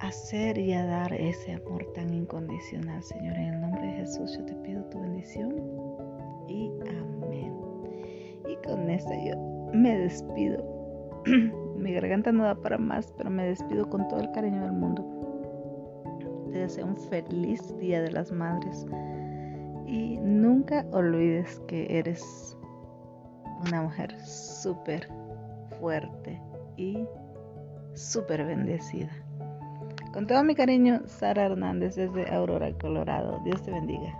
hacer 0.00 0.58
y 0.58 0.72
a 0.72 0.84
dar 0.84 1.12
ese 1.12 1.54
amor 1.54 1.84
tan 1.94 2.12
incondicional, 2.14 3.02
Señor. 3.02 3.36
En 3.36 3.54
el 3.54 3.60
nombre 3.60 3.82
de 3.82 3.92
Jesús 3.94 4.36
yo 4.36 4.44
te 4.44 4.54
pido 4.56 4.84
tu 4.84 5.00
bendición 5.00 5.77
con 8.68 8.90
esto 8.90 9.10
yo 9.24 9.36
me 9.72 9.98
despido. 9.98 10.62
Mi 11.76 11.92
garganta 11.92 12.32
no 12.32 12.44
da 12.44 12.54
para 12.54 12.78
más, 12.78 13.12
pero 13.16 13.30
me 13.30 13.46
despido 13.46 13.88
con 13.88 14.06
todo 14.08 14.20
el 14.20 14.30
cariño 14.32 14.62
del 14.62 14.72
mundo. 14.72 15.04
Te 16.52 16.58
deseo 16.58 16.86
un 16.86 16.96
feliz 16.96 17.76
Día 17.78 18.02
de 18.02 18.12
las 18.12 18.30
Madres. 18.30 18.86
Y 19.86 20.18
nunca 20.18 20.84
olvides 20.92 21.60
que 21.66 21.86
eres 21.98 22.56
una 23.66 23.82
mujer 23.82 24.18
súper 24.20 25.08
fuerte 25.80 26.40
y 26.76 27.06
súper 27.94 28.44
bendecida. 28.44 29.10
Con 30.12 30.26
todo 30.26 30.42
mi 30.44 30.54
cariño, 30.54 31.02
Sara 31.06 31.46
Hernández 31.46 31.96
desde 31.96 32.28
Aurora, 32.34 32.72
Colorado. 32.78 33.40
Dios 33.44 33.62
te 33.62 33.70
bendiga. 33.70 34.16